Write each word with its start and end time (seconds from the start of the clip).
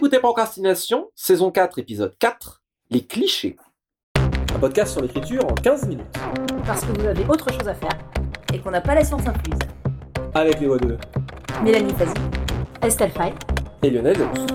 écoutez 0.00 0.18
Procrastination, 0.18 1.10
saison 1.14 1.50
4, 1.50 1.78
épisode 1.78 2.16
4, 2.18 2.62
les 2.88 3.04
clichés. 3.04 3.56
Un 4.16 4.58
podcast 4.58 4.92
sur 4.92 5.02
l'écriture 5.02 5.44
en 5.44 5.52
15 5.52 5.88
minutes. 5.88 6.06
Parce 6.64 6.86
que 6.86 6.98
vous 6.98 7.04
avez 7.04 7.22
autre 7.26 7.52
chose 7.52 7.68
à 7.68 7.74
faire. 7.74 7.98
et 8.54 8.58
qu'on 8.60 8.70
n'a 8.70 8.80
pas 8.80 8.94
la 8.94 9.04
science 9.04 9.26
incluse. 9.26 9.58
Avec 10.32 10.58
les 10.58 10.68
voix 10.68 10.78
de 10.78 10.96
Mélanie 11.62 11.92
Fazi. 11.92 12.14
Estelle 12.80 13.10
Fay. 13.10 13.34
et 13.82 13.90
Lionel 13.90 14.16
Delous. 14.16 14.46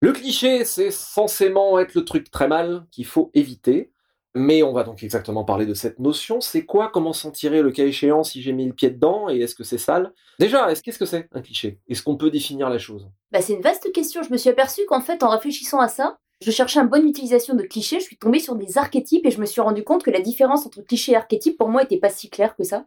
Le 0.00 0.10
cliché, 0.10 0.64
c'est 0.64 0.90
censément 0.90 1.78
être 1.78 1.94
le 1.94 2.04
truc 2.04 2.28
très 2.28 2.48
mal 2.48 2.86
qu'il 2.90 3.06
faut 3.06 3.30
éviter. 3.34 3.92
Mais 4.38 4.62
on 4.62 4.74
va 4.74 4.84
donc 4.84 5.02
exactement 5.02 5.44
parler 5.44 5.64
de 5.64 5.72
cette 5.72 5.98
notion. 5.98 6.42
C'est 6.42 6.66
quoi? 6.66 6.90
Comment 6.92 7.14
s'en 7.14 7.30
tirer 7.30 7.62
le 7.62 7.70
cas 7.70 7.86
échéant 7.86 8.22
si 8.22 8.42
j'ai 8.42 8.52
mis 8.52 8.66
le 8.66 8.74
pied 8.74 8.90
dedans? 8.90 9.30
Et 9.30 9.38
est-ce 9.38 9.54
que 9.54 9.64
c'est 9.64 9.78
sale? 9.78 10.12
Déjà, 10.38 10.70
est-ce 10.70 10.82
qu'est-ce 10.82 10.98
que 10.98 11.06
c'est 11.06 11.26
un 11.32 11.40
cliché? 11.40 11.80
Est-ce 11.88 12.02
qu'on 12.02 12.18
peut 12.18 12.30
définir 12.30 12.68
la 12.68 12.76
chose? 12.76 13.08
Bah, 13.32 13.40
c'est 13.40 13.54
une 13.54 13.62
vaste 13.62 13.90
question. 13.92 14.22
Je 14.22 14.30
me 14.30 14.36
suis 14.36 14.50
aperçue 14.50 14.82
qu'en 14.88 15.00
fait, 15.00 15.22
en 15.22 15.30
réfléchissant 15.30 15.80
à 15.80 15.88
ça, 15.88 16.18
je 16.42 16.50
cherchais 16.50 16.80
une 16.80 16.88
bonne 16.88 17.08
utilisation 17.08 17.54
de 17.54 17.62
clichés, 17.62 17.98
je 17.98 18.04
suis 18.04 18.18
tombée 18.18 18.40
sur 18.40 18.56
des 18.56 18.76
archétypes 18.76 19.24
et 19.24 19.30
je 19.30 19.40
me 19.40 19.46
suis 19.46 19.62
rendu 19.62 19.84
compte 19.84 20.02
que 20.02 20.10
la 20.10 20.20
différence 20.20 20.66
entre 20.66 20.82
cliché 20.82 21.12
et 21.12 21.16
archétype 21.16 21.56
pour 21.56 21.70
moi 21.70 21.84
était 21.84 21.98
pas 21.98 22.10
si 22.10 22.28
claire 22.28 22.54
que 22.56 22.62
ça. 22.62 22.84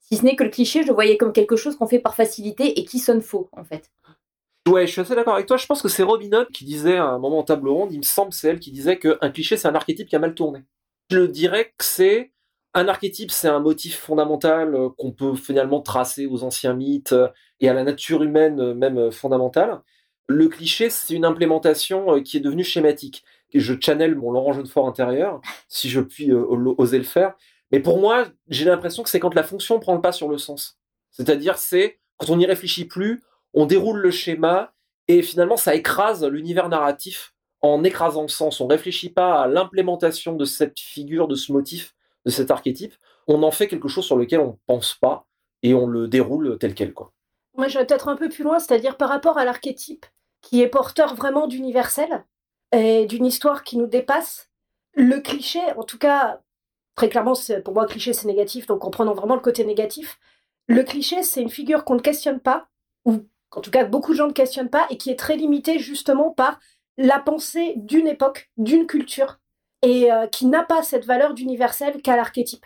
Si 0.00 0.18
ce 0.18 0.24
n'est 0.24 0.36
que 0.36 0.44
le 0.44 0.50
cliché, 0.50 0.82
je 0.82 0.88
le 0.88 0.92
voyais 0.92 1.16
comme 1.16 1.32
quelque 1.32 1.56
chose 1.56 1.74
qu'on 1.76 1.86
fait 1.86 2.00
par 2.00 2.14
facilité 2.14 2.78
et 2.78 2.84
qui 2.84 2.98
sonne 2.98 3.22
faux, 3.22 3.48
en 3.52 3.64
fait. 3.64 3.90
Ouais, 4.68 4.86
je 4.86 4.92
suis 4.92 5.00
assez 5.00 5.14
d'accord 5.14 5.34
avec 5.34 5.46
toi. 5.46 5.56
Je 5.56 5.64
pense 5.64 5.80
que 5.80 5.88
c'est 5.88 6.02
Robin 6.02 6.30
Hood 6.32 6.48
qui 6.52 6.66
disait 6.66 6.98
à 6.98 7.06
un 7.06 7.18
moment 7.18 7.38
en 7.38 7.44
table 7.44 7.70
ronde, 7.70 7.92
il 7.92 7.98
me 7.98 8.02
semble, 8.02 8.34
c'est 8.34 8.48
elle 8.48 8.60
qui 8.60 8.70
disait 8.70 8.98
qu'un 8.98 9.30
cliché, 9.30 9.56
c'est 9.56 9.68
un 9.68 9.74
archétype 9.74 10.06
qui 10.06 10.14
a 10.14 10.18
mal 10.18 10.34
tourné. 10.34 10.60
Je 11.12 11.26
dirais 11.26 11.74
que 11.76 11.84
c'est 11.84 12.32
un 12.72 12.88
archétype, 12.88 13.30
c'est 13.30 13.48
un 13.48 13.60
motif 13.60 13.98
fondamental 13.98 14.74
euh, 14.74 14.88
qu'on 14.96 15.12
peut 15.12 15.34
finalement 15.34 15.82
tracer 15.82 16.24
aux 16.24 16.42
anciens 16.42 16.72
mythes 16.72 17.12
euh, 17.12 17.28
et 17.60 17.68
à 17.68 17.74
la 17.74 17.84
nature 17.84 18.22
humaine 18.22 18.58
euh, 18.60 18.72
même 18.72 19.12
fondamentale. 19.12 19.82
Le 20.26 20.48
cliché, 20.48 20.88
c'est 20.88 21.12
une 21.12 21.26
implémentation 21.26 22.22
qui 22.22 22.38
est 22.38 22.40
devenue 22.40 22.64
schématique. 22.64 23.24
Et 23.50 23.60
je 23.60 23.74
channel 23.78 24.14
mon 24.14 24.30
Laurent 24.30 24.54
Jeunefort 24.54 24.88
intérieur, 24.88 25.42
si 25.68 25.90
je 25.90 26.00
puis 26.00 26.32
oser 26.32 26.96
le 26.96 27.04
faire. 27.04 27.34
Mais 27.72 27.80
pour 27.80 28.00
moi, 28.00 28.28
j'ai 28.48 28.64
l'impression 28.64 29.02
que 29.02 29.10
c'est 29.10 29.20
quand 29.20 29.34
la 29.34 29.42
fonction 29.42 29.80
prend 29.80 29.94
le 29.94 30.00
pas 30.00 30.12
sur 30.12 30.28
le 30.28 30.38
sens. 30.38 30.78
C'est-à-dire, 31.10 31.58
c'est 31.58 32.00
quand 32.16 32.30
on 32.30 32.36
n'y 32.36 32.46
réfléchit 32.46 32.86
plus, 32.86 33.22
on 33.52 33.66
déroule 33.66 33.98
le 33.98 34.10
schéma 34.10 34.72
et 35.08 35.20
finalement, 35.20 35.58
ça 35.58 35.74
écrase 35.74 36.24
l'univers 36.24 36.70
narratif 36.70 37.31
en 37.62 37.84
écrasant 37.84 38.22
le 38.22 38.28
sens. 38.28 38.60
On 38.60 38.66
réfléchit 38.66 39.10
pas 39.10 39.42
à 39.42 39.46
l'implémentation 39.46 40.34
de 40.34 40.44
cette 40.44 40.78
figure, 40.78 41.28
de 41.28 41.36
ce 41.36 41.52
motif, 41.52 41.94
de 42.26 42.30
cet 42.30 42.50
archétype. 42.50 42.94
On 43.28 43.42
en 43.42 43.50
fait 43.50 43.68
quelque 43.68 43.88
chose 43.88 44.04
sur 44.04 44.16
lequel 44.16 44.40
on 44.40 44.58
pense 44.66 44.94
pas 44.94 45.26
et 45.62 45.74
on 45.74 45.86
le 45.86 46.08
déroule 46.08 46.58
tel 46.58 46.74
quel, 46.74 46.92
quoi. 46.92 47.12
Moi, 47.56 47.68
je 47.68 47.78
vais 47.78 47.86
peut-être 47.86 48.08
un 48.08 48.16
peu 48.16 48.28
plus 48.28 48.44
loin, 48.44 48.58
c'est-à-dire 48.58 48.96
par 48.96 49.08
rapport 49.08 49.38
à 49.38 49.44
l'archétype 49.44 50.06
qui 50.40 50.60
est 50.60 50.68
porteur 50.68 51.14
vraiment 51.14 51.46
d'universel 51.46 52.24
et 52.72 53.06
d'une 53.06 53.26
histoire 53.26 53.62
qui 53.62 53.76
nous 53.76 53.86
dépasse. 53.86 54.48
Le 54.94 55.20
cliché, 55.20 55.60
en 55.76 55.84
tout 55.84 55.98
cas, 55.98 56.40
très 56.96 57.08
clairement, 57.08 57.34
pour 57.64 57.74
moi, 57.74 57.86
cliché, 57.86 58.12
c'est 58.12 58.26
négatif, 58.26 58.66
donc 58.66 58.84
en 58.84 58.90
prenant 58.90 59.14
vraiment 59.14 59.34
le 59.34 59.40
côté 59.40 59.64
négatif, 59.64 60.18
le 60.66 60.82
cliché, 60.82 61.22
c'est 61.22 61.42
une 61.42 61.50
figure 61.50 61.84
qu'on 61.84 61.94
ne 61.94 62.00
questionne 62.00 62.40
pas, 62.40 62.66
ou 63.04 63.20
en 63.54 63.60
tout 63.60 63.70
cas, 63.70 63.84
beaucoup 63.84 64.12
de 64.12 64.16
gens 64.16 64.28
ne 64.28 64.32
questionnent 64.32 64.70
pas, 64.70 64.86
et 64.90 64.96
qui 64.96 65.10
est 65.10 65.18
très 65.18 65.36
limitée 65.36 65.78
justement 65.78 66.30
par 66.30 66.58
la 66.98 67.18
pensée 67.18 67.74
d'une 67.76 68.06
époque, 68.06 68.50
d'une 68.56 68.86
culture, 68.86 69.38
et 69.82 70.12
euh, 70.12 70.26
qui 70.26 70.46
n'a 70.46 70.62
pas 70.62 70.82
cette 70.82 71.04
valeur 71.04 71.34
d'universel 71.34 72.00
qu'a 72.02 72.16
l'archétype. 72.16 72.64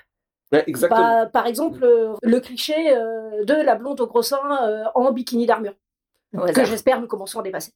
Ouais, 0.53 0.65
exactement. 0.67 1.01
Par, 1.01 1.31
par 1.31 1.47
exemple, 1.47 1.83
euh, 1.85 2.15
le 2.23 2.41
cliché 2.41 2.75
euh, 2.95 3.45
de 3.45 3.55
la 3.55 3.75
blonde 3.75 4.01
au 4.01 4.07
gros 4.07 4.23
sein 4.23 4.39
euh, 4.63 4.85
en 4.95 5.11
bikini 5.13 5.47
d'armure, 5.47 5.75
que 6.33 6.65
j'espère 6.65 7.01
nous 7.01 7.09
commençons 7.09 7.41
à 7.41 7.43
dépasser. 7.43 7.73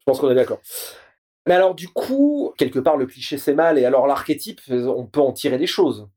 Je 0.00 0.04
pense 0.04 0.20
qu'on 0.20 0.30
est 0.30 0.34
d'accord. 0.34 0.60
Mais 1.46 1.54
alors, 1.54 1.74
du 1.74 1.88
coup, 1.88 2.52
quelque 2.58 2.80
part, 2.80 2.96
le 2.96 3.06
cliché, 3.06 3.38
c'est 3.38 3.54
mal. 3.54 3.78
Et 3.78 3.84
alors, 3.84 4.06
l'archétype, 4.06 4.60
on 4.68 5.06
peut 5.06 5.20
en 5.20 5.32
tirer 5.32 5.58
des 5.58 5.66
choses. 5.66 6.08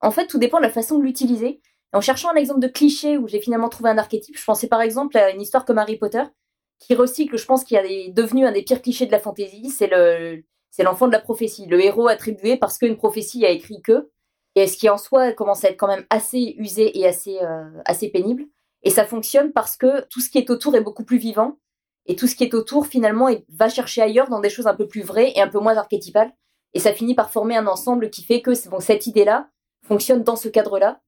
En 0.00 0.10
fait, 0.10 0.26
tout 0.26 0.38
dépend 0.38 0.58
de 0.58 0.62
la 0.62 0.70
façon 0.70 0.98
de 0.98 1.04
l'utiliser. 1.04 1.60
En 1.92 2.00
cherchant 2.00 2.30
un 2.30 2.36
exemple 2.36 2.60
de 2.60 2.68
cliché 2.68 3.18
où 3.18 3.28
j'ai 3.28 3.40
finalement 3.40 3.68
trouvé 3.68 3.90
un 3.90 3.98
archétype, 3.98 4.38
je 4.38 4.44
pensais 4.44 4.66
par 4.66 4.80
exemple 4.80 5.16
à 5.18 5.30
une 5.30 5.42
histoire 5.42 5.64
comme 5.64 5.78
Harry 5.78 5.96
Potter, 5.96 6.22
qui 6.82 6.94
recycle, 6.94 7.36
je 7.36 7.46
pense, 7.46 7.64
qui 7.64 7.74
est 7.74 8.08
devenu 8.10 8.46
un 8.46 8.52
des 8.52 8.62
pires 8.62 8.82
clichés 8.82 9.06
de 9.06 9.12
la 9.12 9.18
fantasy. 9.18 9.70
C'est 9.70 9.88
le, 9.88 10.42
c'est 10.70 10.82
l'enfant 10.82 11.06
de 11.06 11.12
la 11.12 11.20
prophétie, 11.20 11.66
le 11.66 11.82
héros 11.84 12.08
attribué 12.08 12.56
parce 12.56 12.78
qu'une 12.78 12.96
prophétie 12.96 13.44
a 13.44 13.50
écrit 13.50 13.82
que, 13.82 14.10
et 14.54 14.66
ce 14.66 14.76
qui 14.76 14.88
en 14.88 14.98
soi 14.98 15.32
commence 15.32 15.64
à 15.64 15.68
être 15.68 15.76
quand 15.76 15.86
même 15.86 16.06
assez 16.10 16.54
usé 16.58 16.98
et 16.98 17.06
assez, 17.06 17.38
euh, 17.42 18.10
pénible. 18.12 18.44
Et 18.82 18.90
ça 18.90 19.04
fonctionne 19.04 19.52
parce 19.52 19.76
que 19.76 20.06
tout 20.08 20.20
ce 20.20 20.28
qui 20.28 20.38
est 20.38 20.50
autour 20.50 20.74
est 20.74 20.80
beaucoup 20.80 21.04
plus 21.04 21.18
vivant, 21.18 21.58
et 22.06 22.16
tout 22.16 22.26
ce 22.26 22.34
qui 22.34 22.44
est 22.44 22.54
autour 22.54 22.86
finalement 22.86 23.28
va 23.50 23.68
chercher 23.68 24.02
ailleurs 24.02 24.28
dans 24.28 24.40
des 24.40 24.50
choses 24.50 24.66
un 24.66 24.74
peu 24.74 24.88
plus 24.88 25.02
vraies 25.02 25.32
et 25.36 25.40
un 25.40 25.48
peu 25.48 25.60
moins 25.60 25.76
archétypales. 25.76 26.32
Et 26.74 26.80
ça 26.80 26.92
finit 26.92 27.14
par 27.14 27.30
former 27.30 27.56
un 27.56 27.66
ensemble 27.66 28.10
qui 28.10 28.24
fait 28.24 28.40
que 28.42 28.52
cette 28.54 29.06
idée-là 29.06 29.48
fonctionne 29.86 30.22
dans 30.22 30.36
ce 30.36 30.48
cadre-là, 30.48 31.00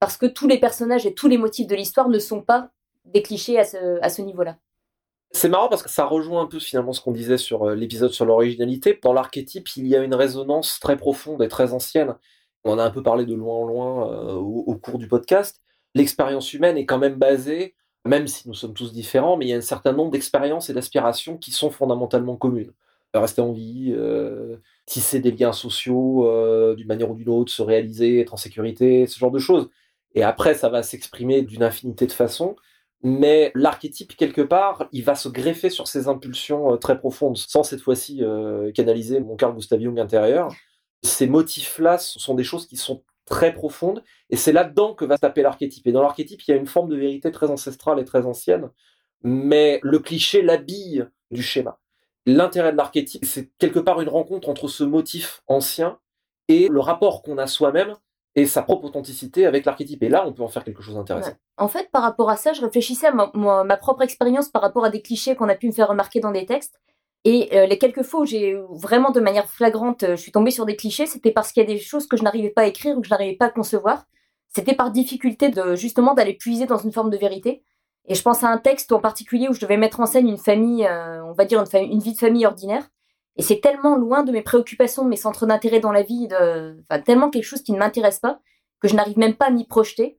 parce 0.00 0.16
que 0.16 0.26
tous 0.26 0.48
les 0.48 0.58
personnages 0.58 1.06
et 1.06 1.14
tous 1.14 1.28
les 1.28 1.38
motifs 1.38 1.66
de 1.66 1.76
l'histoire 1.76 2.08
ne 2.08 2.18
sont 2.18 2.42
pas 2.42 2.70
des 3.04 3.22
clichés 3.22 3.58
à 3.58 3.64
ce, 3.64 3.98
à 4.02 4.10
ce 4.10 4.22
niveau-là. 4.22 4.56
C'est 5.34 5.48
marrant 5.48 5.68
parce 5.68 5.82
que 5.82 5.90
ça 5.90 6.04
rejoint 6.04 6.42
un 6.42 6.46
peu 6.46 6.60
finalement 6.60 6.92
ce 6.92 7.00
qu'on 7.00 7.10
disait 7.10 7.38
sur 7.38 7.64
euh, 7.64 7.74
l'épisode 7.74 8.12
sur 8.12 8.24
l'originalité. 8.24 8.98
Dans 9.02 9.12
l'archétype, 9.12 9.68
il 9.76 9.88
y 9.88 9.96
a 9.96 10.02
une 10.04 10.14
résonance 10.14 10.78
très 10.78 10.96
profonde 10.96 11.42
et 11.42 11.48
très 11.48 11.72
ancienne. 11.72 12.14
On 12.62 12.74
en 12.74 12.78
a 12.78 12.84
un 12.84 12.90
peu 12.90 13.02
parlé 13.02 13.26
de 13.26 13.34
loin 13.34 13.56
en 13.56 13.66
loin 13.66 14.12
euh, 14.12 14.34
au, 14.34 14.76
cours 14.76 14.96
du 14.96 15.08
podcast. 15.08 15.60
L'expérience 15.94 16.54
humaine 16.54 16.78
est 16.78 16.86
quand 16.86 16.98
même 16.98 17.16
basée, 17.16 17.74
même 18.04 18.28
si 18.28 18.48
nous 18.48 18.54
sommes 18.54 18.74
tous 18.74 18.92
différents, 18.92 19.36
mais 19.36 19.46
il 19.46 19.48
y 19.48 19.52
a 19.54 19.56
un 19.56 19.60
certain 19.60 19.92
nombre 19.92 20.12
d'expériences 20.12 20.70
et 20.70 20.72
d'aspirations 20.72 21.36
qui 21.36 21.50
sont 21.50 21.70
fondamentalement 21.70 22.36
communes. 22.36 22.72
Euh, 23.16 23.20
Rester 23.20 23.42
en 23.42 23.52
vie, 23.52 23.92
tisser 24.86 25.18
des 25.18 25.32
liens 25.32 25.52
sociaux 25.52 26.28
d'une 26.76 26.86
manière 26.86 27.10
ou 27.10 27.14
d'une 27.16 27.28
autre, 27.28 27.52
se 27.52 27.62
réaliser, 27.62 28.20
être 28.20 28.34
en 28.34 28.36
sécurité, 28.36 29.08
ce 29.08 29.18
genre 29.18 29.32
de 29.32 29.40
choses. 29.40 29.68
Et 30.14 30.22
après, 30.22 30.54
ça 30.54 30.68
va 30.68 30.84
s'exprimer 30.84 31.42
d'une 31.42 31.64
infinité 31.64 32.06
de 32.06 32.12
façons 32.12 32.54
mais 33.04 33.52
l'archétype 33.54 34.16
quelque 34.16 34.40
part, 34.40 34.88
il 34.90 35.04
va 35.04 35.14
se 35.14 35.28
greffer 35.28 35.68
sur 35.68 35.86
ces 35.86 36.08
impulsions 36.08 36.72
euh, 36.72 36.76
très 36.76 36.98
profondes, 36.98 37.36
sans 37.36 37.62
cette 37.62 37.82
fois-ci 37.82 38.24
euh, 38.24 38.72
canaliser 38.72 39.20
mon 39.20 39.36
Carl 39.36 39.54
Gustav 39.54 39.78
Jung 39.78 40.00
intérieur. 40.00 40.48
Ces 41.02 41.26
motifs-là 41.26 41.98
sont 41.98 42.34
des 42.34 42.44
choses 42.44 42.66
qui 42.66 42.78
sont 42.78 43.04
très 43.26 43.52
profondes, 43.52 44.02
et 44.30 44.36
c'est 44.36 44.52
là-dedans 44.52 44.94
que 44.94 45.04
va 45.04 45.18
taper 45.18 45.42
l'archétype. 45.42 45.86
Et 45.86 45.92
dans 45.92 46.00
l'archétype, 46.00 46.40
il 46.42 46.50
y 46.50 46.54
a 46.54 46.56
une 46.56 46.66
forme 46.66 46.88
de 46.88 46.96
vérité 46.96 47.30
très 47.30 47.50
ancestrale 47.50 48.00
et 48.00 48.06
très 48.06 48.24
ancienne, 48.24 48.70
mais 49.22 49.80
le 49.82 49.98
cliché 49.98 50.40
l'habille 50.40 51.06
du 51.30 51.42
schéma. 51.42 51.78
L'intérêt 52.24 52.72
de 52.72 52.78
l'archétype, 52.78 53.26
c'est 53.26 53.50
quelque 53.58 53.80
part 53.80 54.00
une 54.00 54.08
rencontre 54.08 54.48
entre 54.48 54.66
ce 54.66 54.82
motif 54.82 55.42
ancien 55.46 55.98
et 56.48 56.68
le 56.68 56.80
rapport 56.80 57.22
qu'on 57.22 57.36
a 57.36 57.46
soi-même 57.46 57.96
et 58.36 58.46
sa 58.46 58.62
propre 58.62 58.86
authenticité 58.86 59.46
avec 59.46 59.64
l'archétype. 59.64 60.02
Et 60.02 60.08
là, 60.08 60.24
on 60.26 60.32
peut 60.32 60.42
en 60.42 60.48
faire 60.48 60.64
quelque 60.64 60.82
chose 60.82 60.94
d'intéressant. 60.94 61.32
En 61.56 61.68
fait, 61.68 61.90
par 61.92 62.02
rapport 62.02 62.30
à 62.30 62.36
ça, 62.36 62.52
je 62.52 62.60
réfléchissais 62.60 63.06
à 63.06 63.12
ma, 63.12 63.76
propre 63.76 64.02
expérience 64.02 64.48
par 64.48 64.62
rapport 64.62 64.84
à 64.84 64.90
des 64.90 65.02
clichés 65.02 65.36
qu'on 65.36 65.48
a 65.48 65.54
pu 65.54 65.66
me 65.68 65.72
faire 65.72 65.88
remarquer 65.88 66.20
dans 66.20 66.32
des 66.32 66.46
textes. 66.46 66.80
Et 67.24 67.56
euh, 67.56 67.66
les 67.66 67.78
quelques 67.78 68.02
fois 68.02 68.20
où 68.20 68.26
j'ai 68.26 68.54
vraiment 68.70 69.10
de 69.10 69.20
manière 69.20 69.48
flagrante, 69.48 70.02
euh, 70.02 70.16
je 70.16 70.20
suis 70.20 70.32
tombée 70.32 70.50
sur 70.50 70.66
des 70.66 70.76
clichés, 70.76 71.06
c'était 71.06 71.30
parce 71.30 71.52
qu'il 71.52 71.62
y 71.62 71.64
a 71.64 71.66
des 71.66 71.78
choses 71.78 72.06
que 72.06 72.18
je 72.18 72.22
n'arrivais 72.22 72.50
pas 72.50 72.62
à 72.62 72.66
écrire 72.66 72.98
ou 72.98 73.00
que 73.00 73.06
je 73.06 73.10
n'arrivais 73.10 73.36
pas 73.36 73.46
à 73.46 73.50
concevoir. 73.50 74.04
C'était 74.54 74.74
par 74.74 74.90
difficulté 74.90 75.48
de 75.48 75.74
justement 75.74 76.12
d'aller 76.12 76.34
puiser 76.34 76.66
dans 76.66 76.76
une 76.76 76.92
forme 76.92 77.10
de 77.10 77.16
vérité. 77.16 77.62
Et 78.06 78.14
je 78.14 78.22
pense 78.22 78.44
à 78.44 78.48
un 78.48 78.58
texte 78.58 78.92
en 78.92 79.00
particulier 79.00 79.48
où 79.48 79.54
je 79.54 79.60
devais 79.60 79.78
mettre 79.78 80.00
en 80.00 80.06
scène 80.06 80.28
une 80.28 80.38
famille, 80.38 80.86
euh, 80.86 81.24
on 81.24 81.32
va 81.32 81.46
dire 81.46 81.64
une 81.74 82.00
vie 82.00 82.12
de 82.12 82.18
famille 82.18 82.44
ordinaire. 82.44 82.86
Et 83.36 83.42
c'est 83.42 83.60
tellement 83.60 83.96
loin 83.96 84.22
de 84.22 84.32
mes 84.32 84.42
préoccupations, 84.42 85.04
de 85.04 85.08
mes 85.08 85.16
centres 85.16 85.46
d'intérêt 85.46 85.80
dans 85.80 85.92
la 85.92 86.02
vie, 86.02 86.28
de, 86.28 86.78
enfin 86.88 87.00
tellement 87.00 87.30
quelque 87.30 87.44
chose 87.44 87.62
qui 87.62 87.72
ne 87.72 87.78
m'intéresse 87.78 88.20
pas 88.20 88.40
que 88.80 88.88
je 88.88 88.94
n'arrive 88.94 89.18
même 89.18 89.34
pas 89.34 89.46
à 89.46 89.50
m'y 89.50 89.66
projeter. 89.66 90.18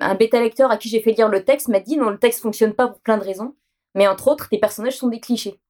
Un 0.00 0.14
bêta 0.14 0.40
lecteur 0.40 0.70
à 0.70 0.78
qui 0.78 0.88
j'ai 0.88 1.00
fait 1.00 1.12
lire 1.12 1.28
le 1.28 1.44
texte 1.44 1.68
m'a 1.68 1.80
dit 1.80 1.96
non, 1.96 2.10
le 2.10 2.18
texte 2.18 2.40
fonctionne 2.40 2.74
pas 2.74 2.88
pour 2.88 3.00
plein 3.00 3.18
de 3.18 3.24
raisons, 3.24 3.54
mais 3.94 4.08
entre 4.08 4.28
autres, 4.28 4.48
tes 4.48 4.58
personnages 4.58 4.96
sont 4.96 5.08
des 5.08 5.20
clichés. 5.20 5.60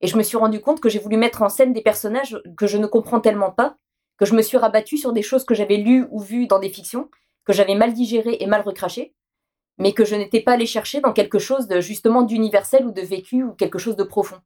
Et 0.00 0.06
je 0.06 0.16
me 0.16 0.22
suis 0.22 0.36
rendu 0.36 0.60
compte 0.60 0.80
que 0.80 0.88
j'ai 0.88 0.98
voulu 0.98 1.16
mettre 1.16 1.42
en 1.42 1.48
scène 1.48 1.72
des 1.72 1.82
personnages 1.82 2.40
que 2.56 2.66
je 2.66 2.78
ne 2.78 2.86
comprends 2.86 3.20
tellement 3.20 3.50
pas, 3.50 3.76
que 4.18 4.24
je 4.24 4.34
me 4.34 4.42
suis 4.42 4.56
rabattue 4.56 4.98
sur 4.98 5.12
des 5.12 5.22
choses 5.22 5.44
que 5.44 5.54
j'avais 5.54 5.76
lues 5.78 6.06
ou 6.10 6.20
vues 6.20 6.46
dans 6.46 6.58
des 6.58 6.68
fictions, 6.68 7.10
que 7.44 7.52
j'avais 7.52 7.74
mal 7.74 7.92
digérées 7.92 8.36
et 8.40 8.46
mal 8.46 8.62
recrachées, 8.62 9.14
mais 9.78 9.92
que 9.92 10.04
je 10.04 10.14
n'étais 10.14 10.40
pas 10.40 10.52
allée 10.52 10.66
chercher 10.66 11.00
dans 11.00 11.12
quelque 11.12 11.38
chose 11.38 11.66
de 11.66 11.80
justement 11.80 12.22
d'universel 12.22 12.86
ou 12.86 12.92
de 12.92 13.02
vécu 13.02 13.42
ou 13.42 13.52
quelque 13.52 13.78
chose 13.78 13.96
de 13.96 14.04
profond. 14.04 14.40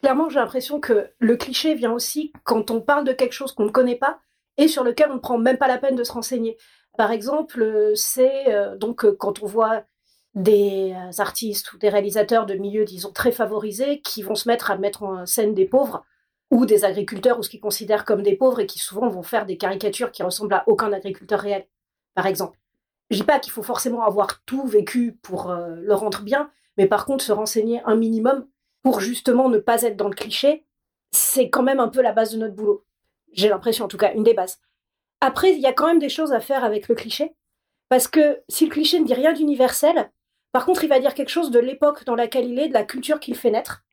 Clairement, 0.00 0.30
j'ai 0.30 0.38
l'impression 0.38 0.80
que 0.80 1.10
le 1.18 1.36
cliché 1.36 1.74
vient 1.74 1.92
aussi 1.92 2.32
quand 2.44 2.70
on 2.70 2.80
parle 2.80 3.04
de 3.04 3.12
quelque 3.12 3.32
chose 3.32 3.52
qu'on 3.52 3.66
ne 3.66 3.70
connaît 3.70 3.96
pas 3.96 4.18
et 4.56 4.66
sur 4.66 4.82
lequel 4.82 5.10
on 5.10 5.14
ne 5.14 5.20
prend 5.20 5.38
même 5.38 5.58
pas 5.58 5.68
la 5.68 5.78
peine 5.78 5.96
de 5.96 6.04
se 6.04 6.12
renseigner. 6.12 6.56
Par 6.96 7.12
exemple, 7.12 7.92
c'est 7.94 8.52
euh, 8.52 8.76
donc 8.76 9.04
euh, 9.04 9.14
quand 9.18 9.42
on 9.42 9.46
voit 9.46 9.84
des 10.34 10.94
euh, 10.94 11.10
artistes 11.22 11.72
ou 11.72 11.78
des 11.78 11.88
réalisateurs 11.88 12.46
de 12.46 12.54
milieux, 12.54 12.84
disons, 12.84 13.12
très 13.12 13.32
favorisés 13.32 14.00
qui 14.00 14.22
vont 14.22 14.34
se 14.34 14.48
mettre 14.48 14.70
à 14.70 14.78
mettre 14.78 15.02
en 15.02 15.26
scène 15.26 15.54
des 15.54 15.66
pauvres 15.66 16.04
ou 16.50 16.66
des 16.66 16.84
agriculteurs 16.84 17.38
ou 17.38 17.42
ce 17.42 17.50
qu'ils 17.50 17.60
considèrent 17.60 18.04
comme 18.04 18.22
des 18.22 18.36
pauvres 18.36 18.60
et 18.60 18.66
qui 18.66 18.78
souvent 18.78 19.08
vont 19.08 19.22
faire 19.22 19.46
des 19.46 19.56
caricatures 19.56 20.12
qui 20.12 20.22
ressemblent 20.22 20.54
à 20.54 20.64
aucun 20.66 20.92
agriculteur 20.92 21.40
réel, 21.40 21.66
par 22.14 22.26
exemple. 22.26 22.58
Je 23.10 23.16
dis 23.16 23.24
pas 23.24 23.38
qu'il 23.38 23.52
faut 23.52 23.62
forcément 23.62 24.02
avoir 24.02 24.42
tout 24.44 24.66
vécu 24.66 25.18
pour 25.22 25.52
le 25.52 25.94
rendre 25.94 26.22
bien, 26.22 26.50
mais 26.76 26.86
par 26.86 27.06
contre 27.06 27.24
se 27.24 27.32
renseigner 27.32 27.80
un 27.84 27.96
minimum 27.96 28.46
pour 28.82 29.00
justement 29.00 29.48
ne 29.48 29.58
pas 29.58 29.82
être 29.82 29.96
dans 29.96 30.08
le 30.08 30.14
cliché, 30.14 30.64
c'est 31.12 31.50
quand 31.50 31.62
même 31.62 31.80
un 31.80 31.88
peu 31.88 32.02
la 32.02 32.12
base 32.12 32.32
de 32.32 32.38
notre 32.38 32.54
boulot. 32.54 32.84
J'ai 33.32 33.48
l'impression, 33.48 33.84
en 33.84 33.88
tout 33.88 33.96
cas, 33.96 34.12
une 34.14 34.22
des 34.22 34.34
bases. 34.34 34.58
Après, 35.20 35.52
il 35.52 35.60
y 35.60 35.66
a 35.66 35.72
quand 35.72 35.86
même 35.86 35.98
des 35.98 36.08
choses 36.08 36.32
à 36.32 36.40
faire 36.40 36.64
avec 36.64 36.88
le 36.88 36.94
cliché, 36.94 37.34
parce 37.88 38.08
que 38.08 38.40
si 38.48 38.64
le 38.66 38.70
cliché 38.70 38.98
ne 39.00 39.04
dit 39.04 39.14
rien 39.14 39.32
d'universel, 39.32 40.10
par 40.52 40.64
contre, 40.64 40.84
il 40.84 40.88
va 40.88 41.00
dire 41.00 41.14
quelque 41.14 41.28
chose 41.28 41.50
de 41.50 41.58
l'époque 41.58 42.04
dans 42.04 42.14
laquelle 42.14 42.48
il 42.48 42.58
est, 42.58 42.68
de 42.68 42.74
la 42.74 42.84
culture 42.84 43.20
qu'il 43.20 43.36
fait 43.36 43.50
naître. 43.50 43.84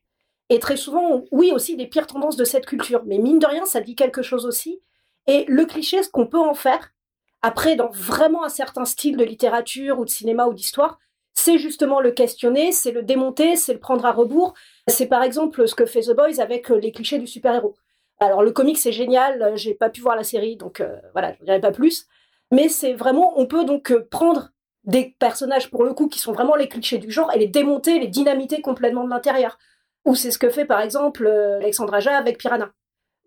Et 0.50 0.60
très 0.60 0.78
souvent, 0.78 1.24
oui, 1.32 1.52
aussi 1.52 1.76
des 1.76 1.88
pires 1.88 2.08
tendances 2.08 2.38
de 2.38 2.46
cette 2.46 2.66
culture. 2.66 3.04
Mais 3.06 3.18
mine 3.18 3.40
de 3.40 3.46
rien, 3.46 3.66
ça 3.66 3.82
dit 3.82 3.96
quelque 3.96 4.22
chose 4.22 4.46
aussi. 4.46 4.82
Et 5.28 5.46
le 5.48 5.66
cliché, 5.66 6.02
ce 6.04 6.10
qu'on 6.10 6.26
peut 6.26 6.40
en 6.40 6.54
faire, 6.54 6.94
après, 7.42 7.76
dans 7.76 7.90
vraiment 7.90 8.44
un 8.44 8.50
certain 8.50 8.86
style 8.86 9.18
de 9.18 9.24
littérature 9.24 10.00
ou 10.00 10.06
de 10.06 10.10
cinéma 10.10 10.48
ou 10.48 10.54
d'histoire, 10.54 10.98
c'est 11.34 11.60
justement 11.60 12.00
le 12.00 12.12
questionner, 12.12 12.72
c'est 12.72 12.92
le 12.92 13.04
démonter, 13.04 13.56
c'est 13.56 13.74
le 13.74 13.80
prendre 13.80 14.06
à 14.06 14.12
rebours. 14.12 14.54
C'est 14.88 15.08
par 15.08 15.22
exemple 15.24 15.68
ce 15.68 15.76
que 15.76 15.86
fait 15.86 16.02
The 16.02 16.16
Boys 16.16 16.40
avec 16.40 16.72
euh, 16.72 16.80
les 16.80 16.92
clichés 16.92 17.20
du 17.20 17.28
super-héros. 17.28 17.76
Alors 18.20 18.42
le 18.42 18.52
comic 18.52 18.78
c'est 18.78 18.94
génial, 18.94 19.42
euh, 19.42 19.56
j'ai 19.56 19.74
pas 19.74 19.90
pu 19.90 20.02
voir 20.02 20.16
la 20.16 20.24
série 20.24 20.56
donc 20.56 20.80
euh, 20.82 20.98
voilà, 21.12 21.36
je 21.46 21.52
ne 21.52 21.60
pas 21.60 21.72
plus. 21.72 22.08
Mais 22.52 22.70
c'est 22.70 22.94
vraiment, 22.94 23.38
on 23.38 23.46
peut 23.46 23.66
donc 23.66 23.94
prendre 24.10 24.52
des 24.86 25.16
personnages 25.20 25.70
pour 25.70 25.84
le 25.84 25.94
coup 25.94 26.08
qui 26.08 26.20
sont 26.20 26.32
vraiment 26.32 26.56
les 26.56 26.70
clichés 26.70 26.98
du 26.98 27.12
genre 27.12 27.34
et 27.34 27.40
les 27.40 27.48
démonter, 27.48 28.00
les 28.00 28.08
dynamiter 28.08 28.62
complètement 28.62 29.04
de 29.04 29.10
l'intérieur. 29.10 29.60
Ou 30.06 30.16
c'est 30.16 30.32
ce 30.32 30.40
que 30.40 30.50
fait 30.50 30.64
par 30.64 30.80
exemple 30.80 31.28
Alexandre 31.28 31.94
Aja 31.94 32.18
avec 32.18 32.38
Piranha. 32.38 32.72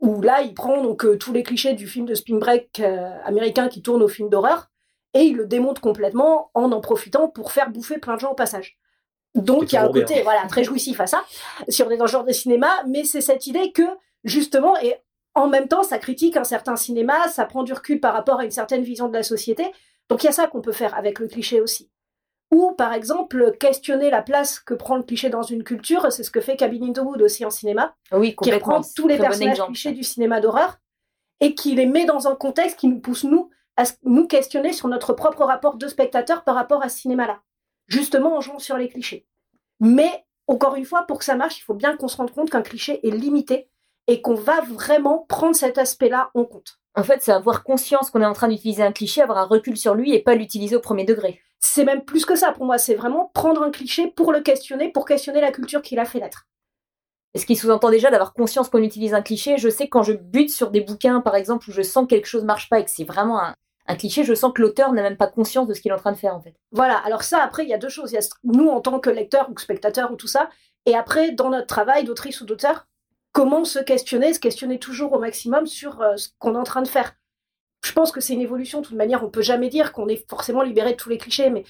Où 0.01 0.23
là 0.23 0.41
il 0.41 0.55
prend 0.55 0.83
donc 0.83 1.07
tous 1.19 1.35
les 1.35 1.43
clichés 1.43 1.75
du 1.75 1.87
film 1.87 2.07
de 2.07 2.15
spin 2.15 2.39
break 2.39 2.81
américain 3.25 3.69
qui 3.69 3.83
tourne 3.83 4.03
au 4.03 4.09
film 4.09 4.31
d'horreur 4.31 4.71
et 5.13 5.25
il 5.25 5.37
le 5.37 5.47
démonte 5.47 5.81
complètement 5.81 6.51
en 6.55 6.73
en 6.73 6.81
profitant 6.81 7.29
pour 7.29 7.53
faire 7.53 7.69
bouffer 7.69 7.99
plein 7.99 8.15
de 8.15 8.21
gens 8.21 8.33
au 8.33 8.35
passage. 8.35 8.80
Donc 9.35 9.73
il 9.73 9.75
y 9.75 9.79
a 9.79 9.85
un 9.85 9.93
côté 9.93 10.23
voilà 10.23 10.43
très 10.49 10.65
jouissif 10.65 11.01
à 11.01 11.07
ça, 11.07 11.25
si 11.69 11.83
on 11.83 11.91
est 11.91 11.97
dans 11.97 12.07
ce 12.07 12.13
genre 12.13 12.25
de 12.25 12.33
cinéma, 12.33 12.69
mais 12.89 13.05
c'est 13.05 13.21
cette 13.21 13.47
idée 13.47 13.71
que 13.73 13.83
justement 14.25 14.77
et 14.79 14.97
en 15.35 15.47
même 15.49 15.69
temps 15.69 15.83
ça 15.83 15.99
critique 15.99 16.37
un 16.37 16.45
certain 16.45 16.77
cinéma, 16.77 17.29
ça 17.29 17.45
prend 17.45 17.63
du 17.63 17.73
recul 17.73 18.01
par 18.01 18.13
rapport 18.13 18.41
à 18.41 18.45
une 18.45 18.51
certaine 18.51 18.83
vision 18.83 19.09
de 19.09 19.15
la 19.15 19.23
société. 19.23 19.73
Donc 20.09 20.25
il 20.25 20.27
y 20.27 20.29
a 20.29 20.33
ça 20.33 20.49
qu'on 20.49 20.61
peut 20.61 20.73
faire 20.73 20.97
avec 20.97 21.21
le 21.21 21.29
cliché 21.29 21.61
aussi. 21.61 21.91
Ou 22.51 22.73
par 22.73 22.93
exemple 22.93 23.57
questionner 23.59 24.11
la 24.11 24.23
place 24.23 24.59
que 24.59 24.75
prend 24.75 24.97
le 24.97 25.05
cliché 25.05 25.31
dans 25.31 25.43
une 25.43 25.63
culture, 25.63 26.11
c'est 26.11 26.25
ce 26.25 26.33
que 26.33 26.41
fait 26.41 26.57
Cabin 26.57 26.89
in 26.89 26.93
the 26.93 26.99
Wood 26.99 27.23
aussi 27.23 27.45
en 27.45 27.51
cinéma, 27.51 27.95
oui, 28.11 28.35
qui 28.43 28.51
prend 28.59 28.81
tous 28.97 29.07
les 29.07 29.19
personnages 29.19 29.63
clichés 29.67 29.93
du 29.93 30.03
cinéma 30.03 30.41
d'horreur 30.41 30.79
et 31.39 31.55
qui 31.55 31.77
les 31.77 31.87
met 31.87 32.05
dans 32.05 32.27
un 32.27 32.35
contexte 32.35 32.79
qui 32.81 32.89
nous 32.89 32.99
pousse 32.99 33.23
nous 33.23 33.51
à 33.77 33.85
nous 34.03 34.27
questionner 34.27 34.73
sur 34.73 34.89
notre 34.89 35.13
propre 35.13 35.45
rapport 35.45 35.77
de 35.77 35.87
spectateur 35.87 36.43
par 36.43 36.57
rapport 36.57 36.83
à 36.83 36.89
ce 36.89 36.99
cinéma-là, 36.99 37.41
justement 37.91 38.37
en 38.37 38.41
jouant 38.41 38.59
sur 38.59 38.77
les 38.77 38.89
clichés. 38.89 39.27
Mais, 39.81 40.25
encore 40.47 40.77
une 40.77 40.85
fois, 40.85 41.07
pour 41.07 41.19
que 41.19 41.25
ça 41.25 41.37
marche, 41.37 41.59
il 41.59 41.63
faut 41.63 41.75
bien 41.75 41.97
qu'on 41.97 42.09
se 42.09 42.17
rende 42.17 42.33
compte 42.33 42.51
qu'un 42.51 42.63
cliché 42.63 43.07
est 43.07 43.11
limité 43.11 43.69
et 44.07 44.23
qu'on 44.23 44.35
va 44.35 44.61
vraiment 44.63 45.27
prendre 45.29 45.55
cet 45.55 45.79
aspect-là 45.79 46.31
en 46.35 46.45
compte. 46.45 46.81
En 46.97 47.05
fait, 47.05 47.23
c'est 47.23 47.33
avoir 47.33 47.63
conscience 47.63 48.11
qu'on 48.11 48.23
est 48.23 48.27
en 48.27 48.33
train 48.33 48.49
d'utiliser 48.49 48.83
un 48.83 48.93
cliché, 48.93 49.23
avoir 49.23 49.39
un 49.39 49.47
recul 49.47 49.77
sur 49.77 49.95
lui 49.95 50.13
et 50.15 50.23
pas 50.23 50.35
l'utiliser 50.35 50.77
au 50.77 50.81
premier 50.81 51.05
degré. 51.05 51.41
C'est 51.61 51.85
même 51.85 52.05
plus 52.05 52.25
que 52.25 52.35
ça 52.35 52.53
pour 52.53 52.65
moi, 52.65 52.79
c'est 52.79 52.95
vraiment 52.95 53.31
prendre 53.33 53.63
un 53.63 53.71
cliché 53.71 54.09
pour 54.09 54.33
le 54.33 54.41
questionner, 54.41 54.91
pour 54.91 55.05
questionner 55.05 55.41
la 55.41 55.53
culture 55.53 55.83
qu'il 55.83 55.99
a 55.99 56.05
fait 56.05 56.21
naître. 56.21 56.49
Ce 57.37 57.47
qui 57.47 57.55
sous-entend 57.55 57.91
déjà 57.91 58.11
d'avoir 58.11 58.33
conscience 58.33 58.69
qu'on 58.69 58.83
utilise 58.83 59.15
un 59.15 59.23
cliché? 59.23 59.57
Je 59.57 59.69
sais 59.69 59.89
quand 59.89 60.03
je 60.03 60.15
bute 60.15 60.51
sur 60.51 60.71
des 60.71 60.81
bouquins, 60.81 61.21
par 61.21 61.37
exemple, 61.37 61.71
où 61.71 61.73
je 61.73 61.83
sens 61.83 62.05
que 62.05 62.09
quelque 62.09 62.27
chose 62.27 62.45
marche 62.45 62.69
pas 62.69 62.81
et 62.81 62.85
que 62.85 62.91
c'est 62.91 63.05
vraiment 63.05 63.41
un, 63.41 63.55
un 63.87 63.97
cliché, 63.97 64.25
je 64.25 64.35
sens 64.35 64.53
que 64.55 64.63
l'auteur 64.63 64.93
n'a 64.93 65.03
même 65.03 65.17
pas 65.17 65.27
conscience 65.27 65.67
de 65.67 65.75
ce 65.75 65.81
qu'il 65.81 65.91
est 65.91 65.95
en 65.95 65.99
train 65.99 66.13
de 66.13 66.17
faire 66.19 66.35
en 66.35 66.41
fait. 66.41 66.55
Voilà, 66.71 66.97
alors 66.99 67.23
ça 67.23 67.43
après 67.43 67.65
il 67.65 67.69
y 67.69 67.75
a 67.75 67.79
deux 67.79 67.89
choses, 67.89 68.15
nous 68.45 68.69
en 68.69 68.81
tant 68.81 69.01
que 69.01 69.11
lecteurs 69.11 69.51
ou 69.51 69.59
spectateurs 69.59 70.13
ou 70.13 70.17
tout 70.17 70.27
ça, 70.27 70.51
et 70.87 70.95
après 70.95 71.33
dans 71.33 71.51
notre 71.51 71.67
travail 71.67 72.05
d'autrice 72.05 72.41
ou 72.41 72.47
d'auteur, 72.47 72.87
comment 73.33 73.65
se 73.65 73.79
questionner, 73.79 74.33
se 74.33 74.41
questionner 74.41 74.79
toujours 74.79 75.13
au 75.13 75.19
maximum 75.19 75.67
sur 75.67 76.01
euh, 76.01 76.17
ce 76.17 76.29
qu'on 76.39 76.55
est 76.55 76.59
en 76.59 76.65
train 76.65 76.83
de 76.83 76.89
faire. 76.89 77.15
Je 77.85 77.93
pense 77.93 78.13
que 78.13 78.21
c'est 78.21 78.35
une 78.35 78.43
évolution, 78.43 78.81
de 78.81 78.87
toute 78.87 78.97
manière 78.97 79.25
on 79.25 79.31
peut 79.31 79.43
jamais 79.43 79.69
dire 79.69 79.93
qu'on 79.93 80.09
est 80.09 80.29
forcément 80.29 80.63
libéré 80.63 80.93
de 80.93 80.97
tous 80.97 81.09
les 81.09 81.19
clichés, 81.19 81.51
mais 81.51 81.65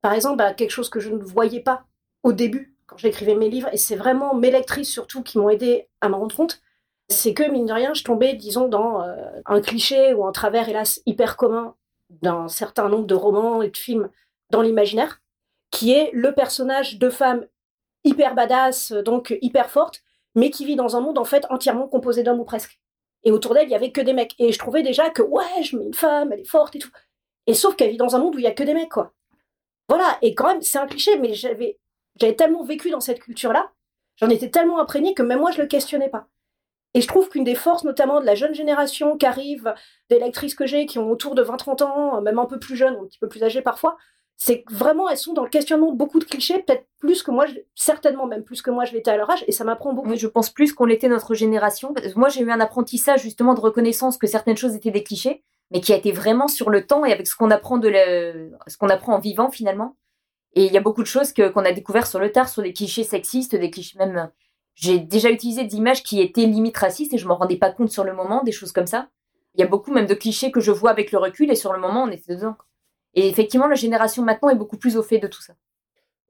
par 0.00 0.12
exemple 0.12 0.36
bah, 0.36 0.54
quelque 0.54 0.70
chose 0.70 0.90
que 0.90 1.00
je 1.00 1.10
ne 1.10 1.22
voyais 1.22 1.60
pas 1.60 1.84
au 2.22 2.32
début 2.32 2.76
quand 2.86 2.98
j'écrivais 2.98 3.34
mes 3.34 3.48
livres, 3.48 3.68
et 3.72 3.76
c'est 3.76 3.96
vraiment 3.96 4.34
mes 4.34 4.50
lectrices 4.50 4.90
surtout 4.90 5.22
qui 5.22 5.38
m'ont 5.38 5.48
aidé 5.48 5.88
à 6.00 6.08
m'en 6.08 6.18
rendre 6.18 6.36
compte, 6.36 6.60
c'est 7.08 7.34
que, 7.34 7.42
mine 7.50 7.66
de 7.66 7.72
rien, 7.72 7.94
je 7.94 8.04
tombais, 8.04 8.34
disons, 8.34 8.68
dans 8.68 9.02
euh, 9.02 9.14
un 9.46 9.60
cliché 9.60 10.14
ou 10.14 10.26
un 10.26 10.32
travers, 10.32 10.68
hélas, 10.68 11.00
hyper 11.06 11.36
commun 11.36 11.74
d'un 12.10 12.48
certain 12.48 12.88
nombre 12.88 13.06
de 13.06 13.14
romans 13.14 13.62
et 13.62 13.70
de 13.70 13.76
films 13.76 14.10
dans 14.50 14.62
l'imaginaire, 14.62 15.20
qui 15.70 15.92
est 15.92 16.10
le 16.12 16.34
personnage 16.34 16.98
de 16.98 17.10
femme 17.10 17.46
hyper 18.04 18.34
badass, 18.34 18.92
donc 18.92 19.36
hyper 19.40 19.70
forte, 19.70 20.02
mais 20.34 20.50
qui 20.50 20.64
vit 20.64 20.76
dans 20.76 20.96
un 20.96 21.00
monde, 21.00 21.18
en 21.18 21.24
fait, 21.24 21.46
entièrement 21.50 21.88
composé 21.88 22.22
d'hommes 22.22 22.40
ou 22.40 22.44
presque. 22.44 22.78
Et 23.24 23.30
autour 23.30 23.54
d'elle, 23.54 23.68
il 23.68 23.72
y 23.72 23.76
avait 23.76 23.92
que 23.92 24.00
des 24.00 24.12
mecs. 24.12 24.34
Et 24.38 24.52
je 24.52 24.58
trouvais 24.58 24.82
déjà 24.82 25.10
que, 25.10 25.22
ouais, 25.22 25.62
je 25.62 25.76
mets 25.76 25.84
une 25.84 25.94
femme, 25.94 26.32
elle 26.32 26.40
est 26.40 26.48
forte 26.48 26.74
et 26.76 26.78
tout. 26.78 26.90
Et 27.46 27.54
sauf 27.54 27.76
qu'elle 27.76 27.90
vit 27.90 27.96
dans 27.96 28.16
un 28.16 28.18
monde 28.18 28.34
où 28.34 28.38
il 28.38 28.44
y 28.44 28.48
a 28.48 28.52
que 28.52 28.62
des 28.62 28.74
mecs, 28.74 28.90
quoi. 28.90 29.12
Voilà. 29.88 30.18
Et 30.22 30.34
quand 30.34 30.46
même, 30.46 30.62
c'est 30.62 30.78
un 30.78 30.86
cliché, 30.86 31.18
mais 31.18 31.34
j'avais, 31.34 31.78
j'avais 32.20 32.34
tellement 32.34 32.64
vécu 32.64 32.90
dans 32.90 33.00
cette 33.00 33.20
culture-là, 33.20 33.72
j'en 34.16 34.28
étais 34.28 34.50
tellement 34.50 34.78
imprégnée 34.80 35.14
que 35.14 35.22
même 35.22 35.40
moi, 35.40 35.50
je 35.50 35.60
le 35.60 35.66
questionnais 35.66 36.08
pas. 36.08 36.26
Et 36.94 37.00
je 37.00 37.08
trouve 37.08 37.28
qu'une 37.28 37.44
des 37.44 37.54
forces, 37.54 37.84
notamment 37.84 38.20
de 38.20 38.26
la 38.26 38.34
jeune 38.34 38.54
génération 38.54 39.16
qui 39.16 39.26
arrive, 39.26 39.74
des 40.10 40.18
lectrices 40.18 40.54
que 40.54 40.66
j'ai, 40.66 40.86
qui 40.86 40.98
ont 40.98 41.10
autour 41.10 41.34
de 41.34 41.42
20-30 41.42 41.82
ans, 41.82 42.20
même 42.20 42.38
un 42.38 42.46
peu 42.46 42.58
plus 42.58 42.76
jeunes, 42.76 42.96
un 43.00 43.04
petit 43.06 43.18
peu 43.18 43.28
plus 43.28 43.42
âgées 43.42 43.62
parfois, 43.62 43.96
c'est 44.36 44.62
que 44.62 44.74
vraiment, 44.74 45.08
elles 45.08 45.18
sont 45.18 45.34
dans 45.34 45.44
le 45.44 45.48
questionnement 45.48 45.92
de 45.92 45.96
beaucoup 45.96 46.18
de 46.18 46.24
clichés, 46.24 46.58
peut-être 46.58 46.86
plus 46.98 47.22
que 47.22 47.30
moi, 47.30 47.46
certainement 47.74 48.26
même 48.26 48.42
plus 48.42 48.60
que 48.60 48.70
moi 48.70 48.84
je 48.84 48.92
l'étais 48.92 49.12
à 49.12 49.16
leur 49.16 49.30
âge, 49.30 49.44
et 49.46 49.52
ça 49.52 49.62
m'apprend 49.62 49.92
beaucoup. 49.92 50.14
je 50.16 50.26
pense 50.26 50.50
plus 50.50 50.72
qu'on 50.72 50.84
l'était 50.84 51.08
notre 51.08 51.34
génération. 51.34 51.94
Moi, 52.16 52.28
j'ai 52.28 52.40
eu 52.40 52.50
un 52.50 52.60
apprentissage 52.60 53.22
justement 53.22 53.54
de 53.54 53.60
reconnaissance 53.60 54.18
que 54.18 54.26
certaines 54.26 54.56
choses 54.56 54.74
étaient 54.74 54.90
des 54.90 55.04
clichés, 55.04 55.44
mais 55.70 55.80
qui 55.80 55.92
a 55.92 55.96
été 55.96 56.12
vraiment 56.12 56.48
sur 56.48 56.70
le 56.70 56.86
temps 56.86 57.04
et 57.04 57.12
avec 57.12 57.26
ce 57.26 57.36
qu'on 57.36 57.50
apprend 57.50 57.78
de 57.78 57.90
ce 58.66 58.76
qu'on 58.76 58.88
apprend 58.88 59.14
en 59.14 59.20
vivant 59.20 59.50
finalement. 59.50 59.96
Et 60.54 60.66
il 60.66 60.72
y 60.72 60.76
a 60.76 60.82
beaucoup 60.82 61.02
de 61.02 61.06
choses 61.06 61.32
qu'on 61.32 61.64
a 61.64 61.72
découvert 61.72 62.06
sur 62.06 62.18
le 62.18 62.30
tard, 62.30 62.48
sur 62.48 62.62
des 62.62 62.72
clichés 62.72 63.04
sexistes, 63.04 63.54
des 63.54 63.70
clichés 63.70 63.96
même 63.98 64.30
j'ai 64.74 64.98
déjà 64.98 65.30
utilisé 65.30 65.64
des 65.64 65.76
images 65.76 66.02
qui 66.02 66.20
étaient 66.20 66.46
limite 66.46 66.76
racistes 66.76 67.12
et 67.14 67.18
je 67.18 67.26
m'en 67.26 67.36
rendais 67.36 67.56
pas 67.56 67.70
compte 67.70 67.90
sur 67.90 68.04
le 68.04 68.14
moment, 68.14 68.42
des 68.42 68.52
choses 68.52 68.72
comme 68.72 68.86
ça. 68.86 69.08
Il 69.54 69.60
y 69.60 69.64
a 69.64 69.66
beaucoup 69.66 69.92
même 69.92 70.06
de 70.06 70.14
clichés 70.14 70.50
que 70.50 70.60
je 70.60 70.70
vois 70.70 70.90
avec 70.90 71.12
le 71.12 71.18
recul 71.18 71.50
et 71.50 71.56
sur 71.56 71.72
le 71.72 71.78
moment 71.78 72.04
on 72.04 72.10
était 72.10 72.34
dedans. 72.34 72.56
Et 73.14 73.28
effectivement, 73.28 73.66
la 73.66 73.74
génération 73.74 74.22
maintenant 74.22 74.48
est 74.48 74.56
beaucoup 74.56 74.78
plus 74.78 74.96
au 74.96 75.02
fait 75.02 75.18
de 75.18 75.26
tout 75.26 75.42
ça. 75.42 75.54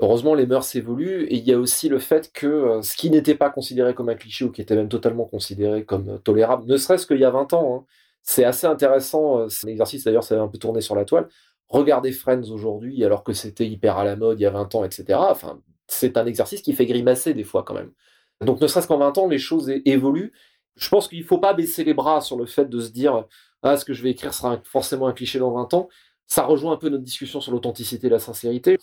Heureusement, 0.01 0.35
les 0.35 0.47
mœurs 0.47 0.75
évoluent 0.75 1.27
et 1.27 1.37
il 1.37 1.45
y 1.45 1.53
a 1.53 1.59
aussi 1.59 1.89
le 1.89 2.01
fait 2.01 2.33
que 2.33 2.47
euh, 2.47 2.83
ce 2.83 2.97
qui 2.97 3.09
n'était 3.09 3.37
pas 3.37 3.51
considéré 3.51 3.95
comme 3.95 4.09
un 4.09 4.17
cliché 4.17 4.45
ou 4.45 4.51
qui 4.51 4.61
était 4.61 4.75
même 4.75 4.89
totalement 4.89 5.27
considéré 5.27 5.85
comme 5.85 6.09
euh, 6.09 6.19
tolérable, 6.19 6.65
ne 6.67 6.77
serait-ce 6.77 7.07
qu'il 7.07 7.19
y 7.19 7.25
a 7.25 7.31
20 7.31 7.53
ans, 7.53 7.77
hein. 7.77 7.87
c'est 8.23 8.43
assez 8.43 8.67
intéressant. 8.67 9.39
Euh, 9.39 9.49
c'est 9.49 9.69
un 9.69 9.71
exercice 9.71 10.03
d'ailleurs, 10.03 10.25
ça 10.25 10.35
a 10.35 10.41
un 10.41 10.49
peu 10.49 10.59
tourné 10.59 10.81
sur 10.81 10.97
la 10.97 11.05
toile. 11.05 11.29
Regardez 11.69 12.11
Friends 12.11 12.51
aujourd'hui 12.51 13.05
alors 13.05 13.23
que 13.23 13.33
c'était 13.33 13.67
hyper 13.67 13.97
à 13.97 14.05
la 14.05 14.17
mode 14.17 14.41
il 14.41 14.43
y 14.43 14.47
a 14.47 14.51
20 14.51 14.75
ans, 14.75 14.85
etc. 14.85 15.21
Enfin, 15.31 15.61
c'est 15.87 16.17
un 16.17 16.27
exercice 16.27 16.63
qui 16.63 16.73
fait 16.73 16.87
grimacer 16.87 17.33
des 17.33 17.45
fois 17.45 17.63
quand 17.63 17.75
même. 17.75 17.93
Donc 18.45 18.61
ne 18.61 18.67
serait-ce 18.67 18.89
qu'en 18.89 18.99
20 18.99 19.19
ans, 19.19 19.29
les 19.29 19.39
choses 19.39 19.73
évoluent. 19.85 20.33
Je 20.77 20.89
pense 20.89 21.09
qu'il 21.09 21.21
ne 21.21 21.25
faut 21.25 21.39
pas 21.39 21.55
baisser 21.55 21.85
les 21.85 21.95
bras 21.95 22.21
sur 22.21 22.37
le 22.37 22.47
fait 22.47 22.69
de 22.69 22.81
se 22.81 22.91
dire 22.91 23.27
ah, 23.63 23.77
ce 23.77 23.85
que 23.85 23.93
je 23.93 24.03
vais 24.03 24.11
écrire 24.11 24.35
sera 24.35 24.61
forcément 24.65 25.07
un 25.07 25.13
cliché 25.13 25.39
dans 25.39 25.53
20 25.53 25.75
ans. 25.75 25.89
Ça 26.27 26.45
rejoint 26.45 26.73
un 26.73 26.77
peu 26.77 26.89
notre 26.89 27.05
discussion 27.05 27.41
sur 27.41 27.53
l'authenticité 27.53 28.07
et 28.07 28.11
la 28.11 28.19
sincérité. 28.19 28.79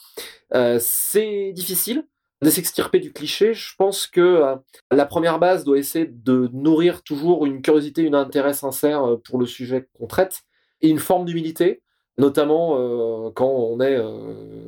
Euh, 0.53 0.77
c'est 0.79 1.51
difficile 1.53 2.05
de 2.41 2.49
s'extirper 2.49 2.99
du 2.99 3.11
cliché. 3.11 3.53
Je 3.53 3.75
pense 3.75 4.07
que 4.07 4.21
euh, 4.21 4.55
la 4.91 5.05
première 5.05 5.39
base 5.39 5.63
doit 5.63 5.77
essayer 5.77 6.05
de 6.05 6.49
nourrir 6.53 7.03
toujours 7.03 7.45
une 7.45 7.61
curiosité, 7.61 8.07
un 8.07 8.13
intérêt 8.13 8.53
sincère 8.53 9.03
euh, 9.03 9.17
pour 9.17 9.39
le 9.39 9.45
sujet 9.45 9.87
qu'on 9.93 10.07
traite 10.07 10.43
et 10.81 10.89
une 10.89 10.99
forme 10.99 11.25
d'humilité 11.25 11.81
notamment 12.19 13.31
quand 13.31 13.49
on 13.49 13.79
est, 13.79 13.97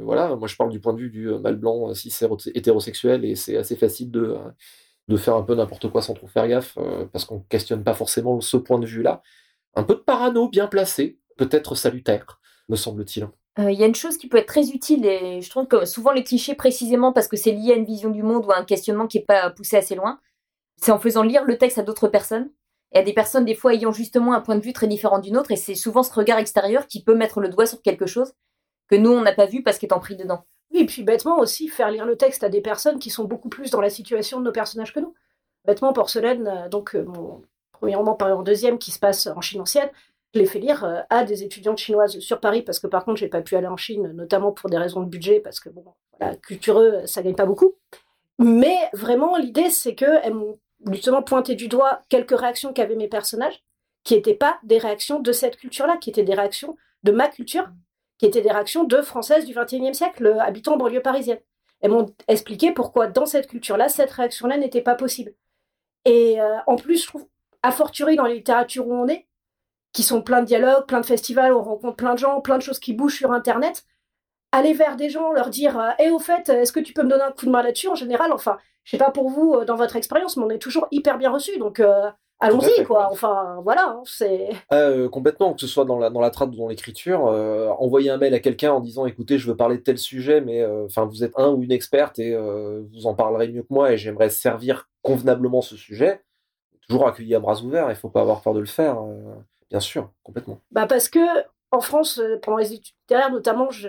voilà, 0.02 0.36
moi 0.36 0.48
je 0.48 0.56
parle 0.56 0.72
du 0.72 0.80
point 0.80 0.94
de 0.94 1.00
vue 1.00 1.10
du 1.10 1.28
mal 1.28 1.56
blanc, 1.56 1.94
cis 1.94 2.14
hétérosexuel, 2.56 3.26
et 3.26 3.36
c'est 3.36 3.58
assez 3.58 3.76
facile 3.76 4.10
de, 4.10 4.38
faire 5.18 5.36
un 5.36 5.44
peu 5.44 5.56
n'importe 5.56 5.90
quoi 5.90 6.02
sans 6.02 6.14
trop 6.14 6.28
faire 6.28 6.48
gaffe, 6.48 6.78
euh, 6.78 7.06
parce 7.12 7.26
qu'on 7.26 7.40
questionne 7.42 7.84
pas 7.84 7.94
forcément 7.94 8.40
ce 8.42 8.58
point 8.58 8.80
de 8.80 8.86
vue-là. 8.86 9.22
Un 9.76 9.84
peu 9.84 9.96
de 9.96 10.00
parano 10.00 10.48
bien 10.48 10.68
placé, 10.68 11.20
peut-être 11.38 11.76
salutaire, 11.76 12.40
me 12.70 12.76
semble-t-il. 12.76 13.28
Il 13.58 13.66
euh, 13.66 13.72
y 13.72 13.84
a 13.84 13.88
une 13.88 13.96
chose 13.96 14.18
qui 14.18 14.28
peut 14.28 14.38
être 14.38 14.48
très 14.48 14.70
utile, 14.70 15.06
et 15.06 15.42
je 15.42 15.50
trouve 15.50 15.68
que 15.68 15.86
souvent 15.86 16.12
les 16.12 16.24
clichés, 16.24 16.56
précisément 16.56 17.12
parce 17.12 17.28
que 17.28 17.36
c'est 17.36 17.52
lié 17.52 17.74
à 17.74 17.76
une 17.76 17.86
vision 17.86 18.10
du 18.10 18.24
monde 18.24 18.46
ou 18.46 18.52
à 18.52 18.58
un 18.58 18.66
questionnement 18.66 19.08
qui 19.08 19.20
n'est 19.20 19.26
pas 19.26 19.50
poussé 19.50 19.76
assez 19.76 19.96
loin, 19.96 20.20
c'est 20.78 20.92
en 20.92 21.00
faisant 21.00 21.24
lire 21.24 21.44
le 21.44 21.58
texte 21.58 21.78
à 21.78 21.84
d'autres 21.84 22.08
personnes, 22.08 22.50
et 22.94 23.00
à 23.00 23.04
des 23.04 23.14
personnes 23.14 23.46
des 23.46 23.56
fois 23.56 23.74
ayant 23.74 23.92
justement 23.92 24.34
un 24.34 24.42
point 24.42 24.56
de 24.56 24.62
vue 24.62 24.74
très 24.74 24.88
différent 24.88 25.20
d'une 25.20 25.38
autre, 25.38 25.52
et 25.52 25.56
c'est 25.56 25.76
souvent 25.76 26.04
ce 26.04 26.14
regard 26.14 26.40
extérieur 26.40 26.88
qui 26.88 27.04
peut 27.04 27.16
mettre 27.16 27.40
le 27.40 27.50
doigt 27.50 27.66
sur 27.66 27.82
quelque 27.82 28.06
chose 28.06 28.34
que 28.90 28.96
nous, 28.96 29.12
on 29.12 29.22
n'a 29.22 29.34
pas 29.34 29.46
vu 29.46 29.64
parce 29.64 29.78
qu'étant 29.78 30.00
pris 30.00 30.16
dedans. 30.16 30.46
Oui, 30.74 30.82
et 30.82 30.86
puis 30.86 31.04
bêtement 31.04 31.40
aussi, 31.40 31.68
faire 31.68 31.92
lire 31.92 32.06
le 32.06 32.18
texte 32.18 32.44
à 32.44 32.50
des 32.50 32.62
personnes 32.62 33.00
qui 33.00 33.10
sont 33.10 33.26
beaucoup 33.26 33.50
plus 33.50 33.72
dans 33.72 33.82
la 33.82 33.90
situation 33.90 34.40
de 34.40 34.46
nos 34.46 34.52
personnages 34.52 34.94
que 34.94 35.00
nous. 35.00 35.14
Bêtement, 35.66 35.94
Porcelaine, 35.94 36.48
euh, 36.48 36.70
donc 36.70 36.96
euh, 36.96 37.04
mon 37.04 37.42
premier 37.72 37.96
roman 37.96 38.16
paru 38.16 38.34
en 38.34 38.44
deuxième 38.44 38.78
qui 38.78 38.92
se 38.92 39.00
passe 39.00 39.28
en 39.28 39.42
Chine 39.42 39.62
ancienne, 39.62 39.90
je 40.34 40.40
l'ai 40.40 40.46
fait 40.46 40.60
lire 40.60 41.04
à 41.10 41.26
des 41.26 41.44
étudiantes 41.44 41.78
chinoises 41.78 42.20
sur 42.20 42.40
Paris, 42.40 42.62
parce 42.62 42.80
que 42.80 42.88
par 42.88 43.04
contre, 43.04 43.20
j'ai 43.20 43.28
pas 43.28 43.42
pu 43.42 43.56
aller 43.58 43.68
en 43.68 43.76
Chine, 43.76 44.14
notamment 44.14 44.54
pour 44.54 44.70
des 44.70 44.78
raisons 44.78 45.02
de 45.02 45.10
budget, 45.10 45.42
parce 45.42 45.60
que 45.60 45.68
bon, 45.68 45.84
cultureux, 46.42 47.06
ça 47.06 47.22
gagne 47.22 47.36
pas 47.36 47.46
beaucoup. 47.46 47.74
Mais 48.40 48.78
vraiment, 48.94 49.38
l'idée, 49.38 49.70
c'est 49.70 49.94
qu'elles 49.94 50.34
m'ont 50.34 50.58
justement 50.92 51.22
pointé 51.22 51.56
du 51.56 51.68
doigt 51.68 52.04
quelques 52.10 52.38
réactions 52.38 52.74
qu'avaient 52.74 52.96
mes 52.96 53.08
personnages, 53.08 53.64
qui 54.04 54.16
n'étaient 54.16 54.36
pas 54.36 54.60
des 54.64 54.78
réactions 54.78 55.20
de 55.20 55.32
cette 55.32 55.58
culture-là, 55.58 55.98
qui 55.98 56.10
étaient 56.10 56.24
des 56.24 56.34
réactions 56.34 56.76
de 57.04 57.12
ma 57.12 57.28
culture, 57.28 57.70
qui 58.18 58.26
étaient 58.26 58.42
des 58.42 58.52
réactions 58.52 58.84
de 58.84 59.02
Françaises 59.02 59.46
du 59.46 59.54
XXIe 59.54 59.94
siècle, 59.94 60.36
habitant 60.40 60.74
en 60.74 60.78
banlieue 60.78 61.02
parisienne. 61.02 61.40
Elles 61.82 61.92
m'ont 61.92 62.14
expliqué 62.28 62.72
pourquoi 62.72 63.08
dans 63.08 63.26
cette 63.26 63.48
culture-là, 63.48 63.90
cette 63.90 64.12
réaction-là 64.12 64.58
n'était 64.58 64.82
pas 64.82 64.96
possible. 64.96 65.34
Et 66.06 66.40
euh, 66.40 66.58
en 66.68 66.76
plus, 66.76 67.02
je 67.02 67.08
trouve, 67.08 67.28
a 67.64 67.72
fortiori 67.72 68.16
dans 68.16 68.26
les 68.26 68.36
littératures 68.36 68.88
où 68.88 68.94
on 68.94 69.08
est, 69.08 69.28
qui 69.94 70.04
sont 70.04 70.22
plein 70.22 70.42
de 70.42 70.46
dialogues, 70.46 70.86
plein 70.86 71.02
de 71.02 71.06
festivals, 71.06 71.54
on 71.54 71.62
rencontre 71.62 71.96
plein 71.96 72.14
de 72.14 72.20
gens, 72.20 72.42
plein 72.42 72.58
de 72.58 72.64
choses 72.64 72.80
qui 72.80 72.94
bougent 72.94 73.18
sur 73.18 73.32
Internet, 73.32 73.86
aller 74.52 74.74
vers 74.74 74.96
des 74.96 75.10
gens, 75.10 75.32
leur 75.32 75.50
dire 75.50 75.96
Et 76.00 76.06
eh, 76.06 76.12
au 76.12 76.20
fait, 76.20 76.50
est-ce 76.50 76.72
que 76.72 76.80
tu 76.80 76.94
peux 76.94 77.04
me 77.04 77.10
donner 77.10 77.24
un 77.24 77.32
coup 77.32 77.46
de 77.46 77.52
main 77.52 77.64
là-dessus? 77.64 77.88
En 77.88 77.96
général, 77.96 78.32
enfin, 78.32 78.58
je 78.84 78.92
sais 78.92 78.98
pas 78.98 79.12
pour 79.12 79.30
vous 79.30 79.54
euh, 79.54 79.66
dans 79.66 79.76
votre 79.76 79.96
expérience, 79.96 80.38
mais 80.38 80.44
on 80.44 80.50
est 80.50 80.60
toujours 80.60 80.88
hyper 80.92 81.18
bien 81.18 81.32
reçu. 81.32 81.58
Donc, 81.58 81.80
euh, 81.80 82.10
allons-y, 82.40 82.84
quoi. 82.84 83.10
Enfin, 83.12 83.60
voilà, 83.64 83.90
hein, 83.90 84.02
c'est. 84.06 84.50
Euh, 84.74 85.10
complètement, 85.10 85.54
que 85.54 85.62
ce 85.62 85.68
soit 85.68 85.86
dans 85.86 86.00
la, 86.00 86.10
dans 86.10 86.22
la 86.22 86.30
trad 86.30 86.54
ou 86.54 86.58
dans 86.58 86.68
l'écriture, 86.68 87.22
envoyer 87.80 88.10
un 88.10 88.18
mail 88.18 88.34
à 88.34 88.40
quelqu'un 88.40 88.72
en 88.74 88.80
disant 88.80 89.06
écoutez, 89.06 89.38
je 89.38 89.48
veux 89.48 89.56
parler 89.56 89.78
de 89.78 89.84
tel 89.84 89.98
sujet, 89.98 90.42
mais 90.42 90.66
enfin, 90.86 91.06
vous 91.06 91.24
êtes 91.24 91.38
un 91.38 91.50
ou 91.50 91.64
une 91.64 91.72
experte 91.72 92.20
et 92.20 92.36
vous 92.36 93.08
en 93.08 93.14
parlerez 93.14 93.48
mieux 93.50 93.62
que 93.62 93.74
moi 93.74 93.92
et 93.92 93.98
j'aimerais 93.98 94.30
servir 94.30 94.90
convenablement 95.02 95.62
ce 95.62 95.76
sujet. 95.76 96.22
Toujours 96.88 97.08
accueilli 97.08 97.36
à 97.36 97.40
bras 97.40 97.62
ouverts, 97.62 97.90
il 97.90 97.96
faut 97.96 98.10
pas 98.10 98.22
avoir 98.22 98.42
peur 98.42 98.54
de 98.54 98.60
le 98.60 98.66
faire, 98.66 98.98
bien 99.70 99.80
sûr, 99.80 100.10
complètement. 100.24 100.60
Bah, 100.72 100.88
parce 100.88 101.10
que 101.10 101.20
en 101.72 101.80
France, 101.80 102.22
pendant 102.42 102.58
les 102.58 102.74
études 102.74 102.96
littéraires, 103.04 103.32
notamment, 103.32 103.70
je 103.70 103.88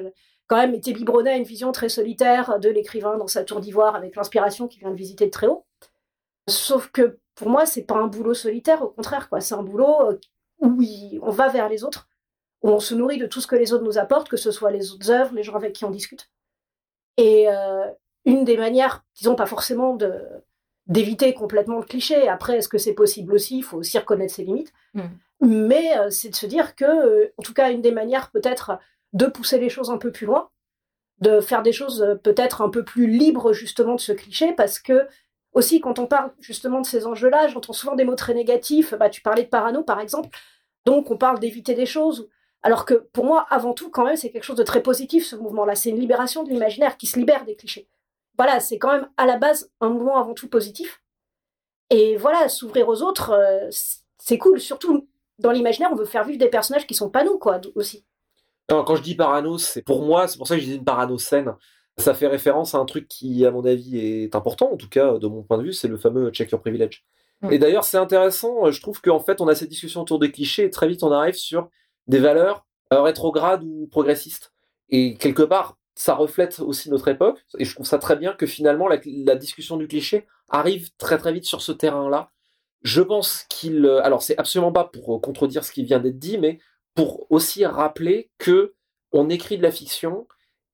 quand 0.53 0.59
même 0.59 0.75
été 0.75 0.93
biberonné 0.93 1.31
à 1.31 1.37
une 1.37 1.45
vision 1.45 1.73
très 1.73 1.89
solitaire 1.89 2.59
de 2.59 2.69
l'écrivain 2.69 3.17
dans 3.17 3.27
sa 3.27 3.43
tour 3.43 3.59
d'ivoire 3.59 3.97
avec 3.97 4.17
l'inspiration 4.17 4.69
qui 4.69 4.81
vient 4.81 4.91
de 4.91 4.97
visiter 4.97 5.25
de 5.25 5.31
très 5.31 5.47
haut. 5.47 5.65
Sauf 6.47 6.91
que 6.91 7.19
pour 7.35 7.49
moi, 7.49 7.65
c'est 7.65 7.85
pas 7.85 7.95
un 7.95 8.07
boulot 8.07 8.35
solitaire, 8.35 8.83
au 8.83 8.89
contraire, 8.89 9.31
quoi. 9.31 9.41
C'est 9.41 9.55
un 9.55 9.63
boulot 9.63 10.11
euh, 10.11 10.19
où 10.61 10.83
on 11.23 11.31
va 11.31 11.49
vers 11.49 11.71
les 11.71 11.85
autres, 11.85 12.07
où 12.61 12.69
on 12.69 12.81
se 12.81 12.95
nourrit 12.95 13.17
de 13.17 13.25
tout 13.25 13.41
ce 13.41 13.47
que 13.47 13.57
les 13.57 13.73
autres 13.73 13.85
nous 13.85 13.97
apportent, 13.97 14.29
que 14.29 14.37
ce 14.37 14.51
soit 14.51 14.71
les 14.71 14.93
autres 14.93 15.11
œuvres, 15.11 15.35
les 15.35 15.43
gens 15.43 15.55
avec 15.55 15.73
qui 15.73 15.87
on 15.87 15.91
discute. 15.91 16.29
Et 17.17 17.49
euh, 17.49 17.87
une 18.27 18.45
des 18.45 18.59
manières, 18.59 19.07
disons 19.15 19.35
pas 19.35 19.47
forcément 19.47 19.97
de 19.97 20.13
d'éviter 20.87 21.33
complètement 21.33 21.79
le 21.79 21.87
cliché. 21.87 22.29
Après, 22.29 22.59
est-ce 22.59 22.69
que 22.69 22.77
c'est 22.77 22.93
possible 22.93 23.33
aussi? 23.33 23.57
Il 23.57 23.63
faut 23.63 23.79
aussi 23.79 23.97
reconnaître 23.99 24.35
ses 24.35 24.45
limites. 24.45 24.75
Mm. 24.93 25.01
Mais 25.41 25.97
euh, 25.97 26.11
c'est 26.11 26.29
de 26.29 26.35
se 26.35 26.45
dire 26.45 26.77
que, 26.77 27.33
en 27.39 27.43
tout 27.43 27.55
cas, 27.55 27.71
une 27.71 27.81
des 27.81 27.91
manières 27.91 28.31
peut-être 28.31 28.79
de 29.13 29.27
pousser 29.27 29.59
les 29.59 29.69
choses 29.69 29.91
un 29.91 29.99
peu 29.99 30.13
plus 30.13 30.27
loin, 30.27 30.51
de 31.19 31.41
faire 31.41 31.63
des 31.63 31.73
choses 31.73 32.03
euh, 32.03 32.15
peut-être 32.15 32.63
un 32.63 32.71
peu 32.71 32.85
plus 32.85 33.07
libres 33.07 33.53
justement 33.53 33.95
de 33.95 34.01
ce 34.01 34.13
cliché, 34.13 34.53
parce 34.53 34.79
que 34.79 35.07
aussi 35.53 35.81
quand 35.81 35.99
on 35.99 36.07
parle 36.07 36.33
justement 36.41 36.81
de 36.81 36.87
ces 36.87 37.07
enjeux-là, 37.07 37.49
j'entends 37.49 37.73
souvent 37.73 37.95
des 37.95 38.05
mots 38.05 38.15
très 38.17 38.35
négatifs. 38.35 38.95
Bah, 38.95 39.11
tu 39.11 39.21
parlais 39.21 39.45
de 39.45 39.49
parano 39.49 39.83
par 39.83 40.01
exemple, 40.01 40.31
donc 40.87 41.11
on 41.11 41.17
parle 41.17 41.39
d'éviter 41.39 41.75
des 41.75 41.87
choses. 41.87 42.29
Alors 42.63 42.85
que 42.85 42.95
pour 42.95 43.25
moi, 43.25 43.47
avant 43.51 43.75
tout, 43.75 43.91
quand 43.91 44.05
même, 44.05 44.17
c'est 44.17 44.31
quelque 44.31 44.45
chose 44.45 44.57
de 44.57 44.63
très 44.63 44.83
positif 44.83 45.27
ce 45.27 45.35
mouvement-là. 45.37 45.75
C'est 45.75 45.91
une 45.91 45.99
libération 45.99 46.45
de 46.45 46.51
l'imaginaire 46.51 46.97
qui 46.97 47.07
se 47.07 47.19
libère 47.19 47.45
des 47.45 47.57
clichés. 47.57 47.89
Voilà, 48.39 48.61
c'est 48.61 48.79
quand 48.79 48.93
même 48.93 49.09
à 49.17 49.27
la 49.27 49.37
base 49.37 49.71
un 49.81 49.89
mouvement 49.89 50.17
avant 50.17 50.33
tout 50.33 50.49
positif. 50.49 51.03
Et 51.91 52.17
voilà, 52.17 52.49
s'ouvrir 52.49 52.89
aux 52.89 53.03
autres, 53.03 53.31
euh, 53.31 53.69
c'est 54.19 54.39
cool. 54.39 54.61
Surtout 54.61 55.09
dans 55.39 55.51
l'imaginaire, 55.51 55.91
on 55.93 55.97
veut 55.97 56.05
faire 56.05 56.25
vivre 56.25 56.39
des 56.39 56.49
personnages 56.49 56.87
qui 56.87 56.95
sont 56.95 57.11
pas 57.11 57.25
nous, 57.25 57.39
quoi, 57.39 57.61
aussi 57.75 58.07
quand 58.69 58.97
je 58.97 59.03
dis 59.03 59.15
parano, 59.15 59.59
c'est 59.59 59.83
pour 59.83 60.03
moi, 60.03 60.29
c'est 60.29 60.39
pour 60.39 60.47
ça 60.47 60.57
que 60.57 60.63
je 60.63 60.67
dis 60.67 60.77
une 60.77 60.85
parano 60.85 61.19
saine. 61.19 61.55
Ça 61.99 62.15
fait 62.15 62.27
référence 62.27 62.75
à 62.75 62.79
un 62.79 62.87
truc 62.87 63.07
qui, 63.07 63.45
à 63.45 63.51
mon 63.51 63.65
avis, 63.67 63.99
est 63.99 64.35
important, 64.35 64.73
en 64.73 64.77
tout 64.77 64.89
cas, 64.89 65.19
de 65.19 65.27
mon 65.27 65.43
point 65.43 65.59
de 65.59 65.65
vue, 65.65 65.73
c'est 65.75 65.89
le 65.89 65.99
fameux 65.99 66.31
check 66.31 66.51
your 66.51 66.61
privilege. 66.61 67.05
Mm. 67.43 67.53
Et 67.53 67.59
d'ailleurs, 67.59 67.85
c'est 67.85 67.99
intéressant, 67.99 68.71
je 68.71 68.81
trouve 68.81 69.03
qu'en 69.03 69.21
fait, 69.21 69.43
on 69.43 69.49
a 69.49 69.55
cette 69.55 69.69
discussion 69.69 70.01
autour 70.01 70.19
des 70.19 70.33
clichés 70.33 70.65
et 70.65 70.71
très 70.71 70.89
vite, 70.89 71.03
on 71.03 71.13
arrive 71.13 71.35
sur 71.35 71.69
des 72.07 72.19
valeurs 72.19 72.65
euh, 72.95 73.03
rétrogrades 73.03 73.63
ou 73.63 73.89
progressistes. 73.91 74.55
Et 74.89 75.17
quelque 75.17 75.43
part, 75.43 75.77
ça 75.95 76.15
reflète 76.15 76.61
aussi 76.61 76.89
notre 76.89 77.09
époque, 77.09 77.45
et 77.59 77.67
je 77.67 77.75
trouve 77.75 77.87
ça 77.87 77.99
très 77.99 78.17
bien 78.17 78.33
que 78.33 78.47
finalement, 78.47 78.89
la, 78.89 78.99
la 79.05 79.37
discussion 79.37 79.77
du 79.77 79.87
cliché 79.87 80.27
arrive 80.49 80.89
très 80.97 81.19
très 81.19 81.33
vite 81.35 81.45
sur 81.45 81.61
ce 81.61 81.73
terrain-là. 81.73 82.31
Je 82.83 83.03
pense 83.03 83.45
qu'il... 83.51 83.85
Euh, 83.85 84.03
alors, 84.03 84.23
c'est 84.23 84.39
absolument 84.39 84.73
pas 84.73 84.85
pour 84.85 85.21
contredire 85.21 85.63
ce 85.63 85.73
qui 85.73 85.85
vient 85.85 86.01
d'être 86.01 86.19
dit, 86.19 86.39
mais 86.39 86.59
pour 86.95 87.27
aussi 87.31 87.65
rappeler 87.65 88.31
que 88.39 88.75
on 89.13 89.29
écrit 89.29 89.59
de 89.59 89.63
la 89.63 89.73
fiction 89.73 90.27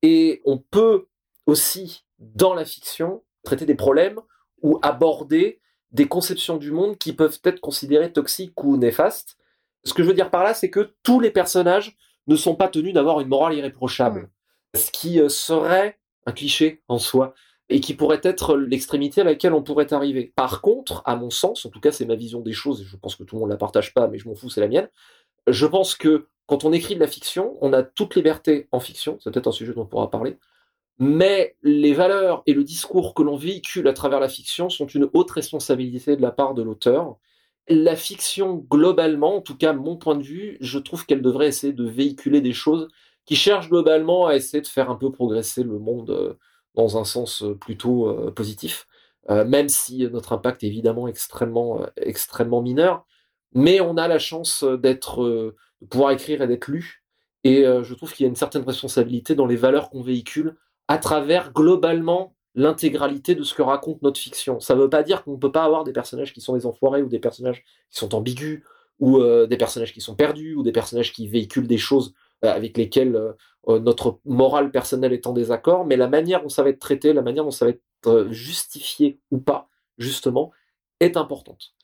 et 0.02 0.42
on 0.44 0.58
peut 0.58 1.06
aussi, 1.46 2.04
dans 2.18 2.54
la 2.54 2.64
fiction, 2.64 3.22
traiter 3.42 3.66
des 3.66 3.74
problèmes 3.74 4.20
ou 4.62 4.78
aborder 4.82 5.60
des 5.92 6.06
conceptions 6.06 6.56
du 6.56 6.70
monde 6.70 6.98
qui 6.98 7.12
peuvent 7.12 7.40
être 7.44 7.60
considérées 7.60 8.12
toxiques 8.12 8.62
ou 8.62 8.76
néfastes. 8.76 9.36
Ce 9.84 9.94
que 9.94 10.02
je 10.02 10.08
veux 10.08 10.14
dire 10.14 10.30
par 10.30 10.44
là, 10.44 10.54
c'est 10.54 10.70
que 10.70 10.94
tous 11.02 11.20
les 11.20 11.30
personnages 11.30 11.96
ne 12.26 12.36
sont 12.36 12.54
pas 12.54 12.68
tenus 12.68 12.92
d'avoir 12.92 13.20
une 13.20 13.28
morale 13.28 13.54
irréprochable. 13.54 14.30
Ce 14.74 14.90
qui 14.90 15.20
euh, 15.20 15.28
serait 15.28 15.98
un 16.26 16.32
cliché 16.32 16.82
en 16.88 16.98
soi 16.98 17.34
et 17.70 17.80
qui 17.80 17.94
pourrait 17.94 18.20
être 18.22 18.56
l'extrémité 18.56 19.22
à 19.22 19.24
laquelle 19.24 19.54
on 19.54 19.62
pourrait 19.62 19.92
arriver. 19.92 20.32
Par 20.36 20.60
contre, 20.60 21.02
à 21.04 21.16
mon 21.16 21.30
sens, 21.30 21.64
en 21.66 21.70
tout 21.70 21.80
cas 21.80 21.92
c'est 21.92 22.06
ma 22.06 22.16
vision 22.16 22.40
des 22.40 22.52
choses, 22.52 22.82
et 22.82 22.84
je 22.84 22.96
pense 22.96 23.16
que 23.16 23.24
tout 23.24 23.36
le 23.36 23.40
monde 23.40 23.48
ne 23.48 23.54
la 23.54 23.58
partage 23.58 23.92
pas, 23.92 24.08
mais 24.08 24.18
je 24.18 24.28
m'en 24.28 24.34
fous, 24.34 24.48
c'est 24.48 24.60
la 24.60 24.68
mienne, 24.68 24.88
je 25.50 25.66
pense 25.66 25.94
que 25.94 26.28
quand 26.46 26.64
on 26.64 26.72
écrit 26.72 26.94
de 26.94 27.00
la 27.00 27.06
fiction, 27.06 27.58
on 27.60 27.72
a 27.72 27.82
toute 27.82 28.14
liberté 28.14 28.68
en 28.72 28.80
fiction, 28.80 29.18
c'est 29.20 29.30
peut-être 29.30 29.48
un 29.48 29.52
sujet 29.52 29.74
dont 29.74 29.82
on 29.82 29.86
pourra 29.86 30.10
parler, 30.10 30.38
mais 30.98 31.56
les 31.62 31.92
valeurs 31.92 32.42
et 32.46 32.54
le 32.54 32.64
discours 32.64 33.14
que 33.14 33.22
l'on 33.22 33.36
véhicule 33.36 33.86
à 33.86 33.92
travers 33.92 34.18
la 34.18 34.28
fiction 34.28 34.68
sont 34.68 34.86
une 34.86 35.08
haute 35.12 35.30
responsabilité 35.30 36.16
de 36.16 36.22
la 36.22 36.32
part 36.32 36.54
de 36.54 36.62
l'auteur. 36.62 37.16
La 37.68 37.96
fiction, 37.96 38.66
globalement, 38.70 39.36
en 39.36 39.40
tout 39.42 39.56
cas 39.56 39.72
mon 39.74 39.96
point 39.96 40.16
de 40.16 40.22
vue, 40.22 40.56
je 40.60 40.78
trouve 40.78 41.06
qu'elle 41.06 41.22
devrait 41.22 41.48
essayer 41.48 41.72
de 41.72 41.84
véhiculer 41.84 42.40
des 42.40 42.54
choses 42.54 42.88
qui 43.26 43.36
cherchent 43.36 43.68
globalement 43.68 44.26
à 44.26 44.34
essayer 44.34 44.62
de 44.62 44.66
faire 44.66 44.90
un 44.90 44.96
peu 44.96 45.12
progresser 45.12 45.62
le 45.62 45.78
monde 45.78 46.10
euh, 46.10 46.34
dans 46.74 46.96
un 46.96 47.04
sens 47.04 47.42
euh, 47.42 47.54
plutôt 47.54 48.08
euh, 48.08 48.30
positif, 48.30 48.86
même 49.28 49.68
si 49.68 50.08
notre 50.10 50.32
impact 50.32 50.64
est 50.64 50.68
évidemment 50.68 51.06
extrêmement, 51.06 51.82
extrêmement 51.98 52.62
mineur 52.62 53.04
mais 53.54 53.80
on 53.80 53.96
a 53.96 54.08
la 54.08 54.18
chance 54.18 54.62
euh, 54.62 54.76
d'être, 54.76 55.22
euh, 55.22 55.56
de 55.80 55.86
pouvoir 55.86 56.10
écrire 56.10 56.42
et 56.42 56.46
d'être 56.46 56.68
lu. 56.68 57.04
Et 57.44 57.66
euh, 57.66 57.82
je 57.82 57.94
trouve 57.94 58.12
qu'il 58.12 58.24
y 58.24 58.26
a 58.26 58.30
une 58.30 58.36
certaine 58.36 58.64
responsabilité 58.64 59.34
dans 59.34 59.46
les 59.46 59.56
valeurs 59.56 59.90
qu'on 59.90 60.02
véhicule 60.02 60.56
à 60.88 60.98
travers 60.98 61.52
globalement 61.52 62.34
l'intégralité 62.54 63.34
de 63.34 63.42
ce 63.42 63.54
que 63.54 63.62
raconte 63.62 64.02
notre 64.02 64.18
fiction. 64.18 64.58
Ça 64.58 64.74
ne 64.74 64.80
veut 64.80 64.90
pas 64.90 65.02
dire 65.02 65.22
qu'on 65.22 65.32
ne 65.32 65.38
peut 65.38 65.52
pas 65.52 65.64
avoir 65.64 65.84
des 65.84 65.92
personnages 65.92 66.32
qui 66.32 66.40
sont 66.40 66.56
des 66.56 66.66
enfoirés 66.66 67.02
ou 67.02 67.08
des 67.08 67.20
personnages 67.20 67.62
qui 67.90 67.98
sont 67.98 68.14
ambigus 68.14 68.64
ou 68.98 69.22
des 69.46 69.56
personnages 69.56 69.92
qui 69.92 70.00
sont 70.00 70.16
perdus 70.16 70.56
ou 70.56 70.64
des 70.64 70.72
personnages 70.72 71.12
qui 71.12 71.28
véhiculent 71.28 71.68
des 71.68 71.78
choses 71.78 72.14
avec 72.42 72.76
lesquelles 72.76 73.36
notre 73.68 74.18
morale 74.24 74.72
personnelle 74.72 75.12
est 75.12 75.28
en 75.28 75.32
désaccord, 75.32 75.86
mais 75.86 75.96
la 75.96 76.08
manière 76.08 76.42
dont 76.42 76.48
ça 76.48 76.64
va 76.64 76.70
être 76.70 76.80
traité, 76.80 77.12
la 77.12 77.22
manière 77.22 77.44
dont 77.44 77.52
ça 77.52 77.66
va 77.66 77.70
être 77.70 78.26
justifié 78.30 79.20
ou 79.30 79.38
pas, 79.38 79.68
justement, 79.98 80.50
est 80.98 81.16
importante. 81.16 81.74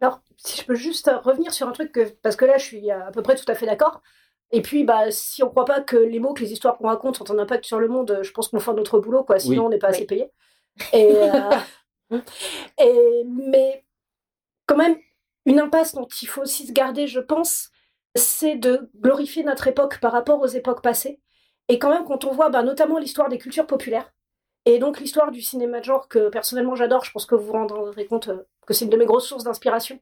Alors, 0.00 0.20
si 0.36 0.60
je 0.60 0.66
peux 0.66 0.74
juste 0.74 1.10
revenir 1.22 1.52
sur 1.52 1.68
un 1.68 1.72
truc, 1.72 1.92
que, 1.92 2.08
parce 2.22 2.36
que 2.36 2.44
là, 2.44 2.58
je 2.58 2.64
suis 2.64 2.90
à 2.90 3.10
peu 3.12 3.22
près 3.22 3.36
tout 3.36 3.44
à 3.48 3.54
fait 3.54 3.66
d'accord. 3.66 4.02
Et 4.50 4.62
puis, 4.62 4.84
bah, 4.84 5.10
si 5.10 5.42
on 5.42 5.46
ne 5.46 5.50
croit 5.50 5.64
pas 5.64 5.80
que 5.80 5.96
les 5.96 6.20
mots, 6.20 6.34
que 6.34 6.42
les 6.42 6.52
histoires 6.52 6.76
qu'on 6.76 6.88
raconte 6.88 7.20
ont 7.20 7.34
un 7.34 7.38
impact 7.38 7.64
sur 7.64 7.80
le 7.80 7.88
monde, 7.88 8.20
je 8.22 8.30
pense 8.32 8.48
qu'on 8.48 8.60
fait 8.60 8.72
notre 8.74 9.00
boulot, 9.00 9.24
quoi. 9.24 9.38
Sinon, 9.38 9.66
on 9.66 9.68
n'est 9.68 9.78
pas 9.78 9.88
assez 9.88 10.06
payé. 10.06 10.30
Euh, 10.94 11.50
et, 12.78 13.24
mais 13.26 13.84
quand 14.66 14.76
même, 14.76 14.96
une 15.46 15.60
impasse 15.60 15.94
dont 15.94 16.06
il 16.22 16.28
faut 16.28 16.42
aussi 16.42 16.66
se 16.66 16.72
garder, 16.72 17.06
je 17.06 17.20
pense, 17.20 17.70
c'est 18.14 18.56
de 18.56 18.90
glorifier 18.96 19.42
notre 19.44 19.66
époque 19.66 19.98
par 20.00 20.12
rapport 20.12 20.40
aux 20.40 20.46
époques 20.46 20.82
passées. 20.82 21.20
Et 21.68 21.78
quand 21.78 21.90
même, 21.90 22.04
quand 22.04 22.24
on 22.24 22.32
voit 22.32 22.50
bah, 22.50 22.62
notamment 22.62 22.98
l'histoire 22.98 23.28
des 23.28 23.38
cultures 23.38 23.66
populaires, 23.66 24.12
et 24.66 24.78
donc 24.78 24.98
l'histoire 24.98 25.30
du 25.30 25.42
cinéma 25.42 25.80
de 25.80 25.84
genre 25.84 26.08
que 26.08 26.28
personnellement 26.28 26.74
j'adore, 26.74 27.04
je 27.04 27.10
pense 27.10 27.26
que 27.26 27.34
vous 27.34 27.46
vous 27.46 27.52
rendrez 27.52 28.06
compte 28.06 28.28
euh, 28.28 28.46
que 28.66 28.72
c'est 28.72 28.86
une 28.86 28.90
de 28.90 28.96
mes 28.96 29.04
grosses 29.04 29.28
sources 29.28 29.44
d'inspiration. 29.44 30.00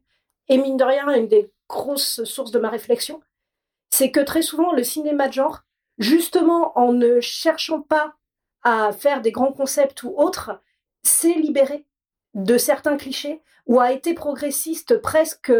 Et 0.48 0.58
mine 0.58 0.76
de 0.76 0.84
rien, 0.84 1.08
une 1.14 1.28
des 1.28 1.50
grosses 1.68 2.24
sources 2.24 2.50
de 2.50 2.58
ma 2.58 2.68
réflexion, 2.68 3.20
c'est 3.90 4.10
que 4.10 4.20
très 4.20 4.42
souvent 4.42 4.72
le 4.72 4.84
cinéma 4.84 5.28
de 5.28 5.32
genre, 5.32 5.60
justement 5.98 6.76
en 6.78 6.92
ne 6.92 7.20
cherchant 7.20 7.80
pas 7.80 8.14
à 8.62 8.92
faire 8.92 9.20
des 9.20 9.32
grands 9.32 9.52
concepts 9.52 10.02
ou 10.04 10.14
autres, 10.16 10.60
s'est 11.02 11.34
libéré 11.34 11.86
de 12.34 12.56
certains 12.56 12.96
clichés 12.96 13.42
ou 13.66 13.80
a 13.80 13.92
été 13.92 14.14
progressiste 14.14 14.98
presque 14.98 15.52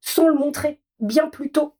sans 0.00 0.28
le 0.28 0.34
montrer 0.34 0.80
bien 0.98 1.28
plus 1.28 1.52
tôt 1.52 1.74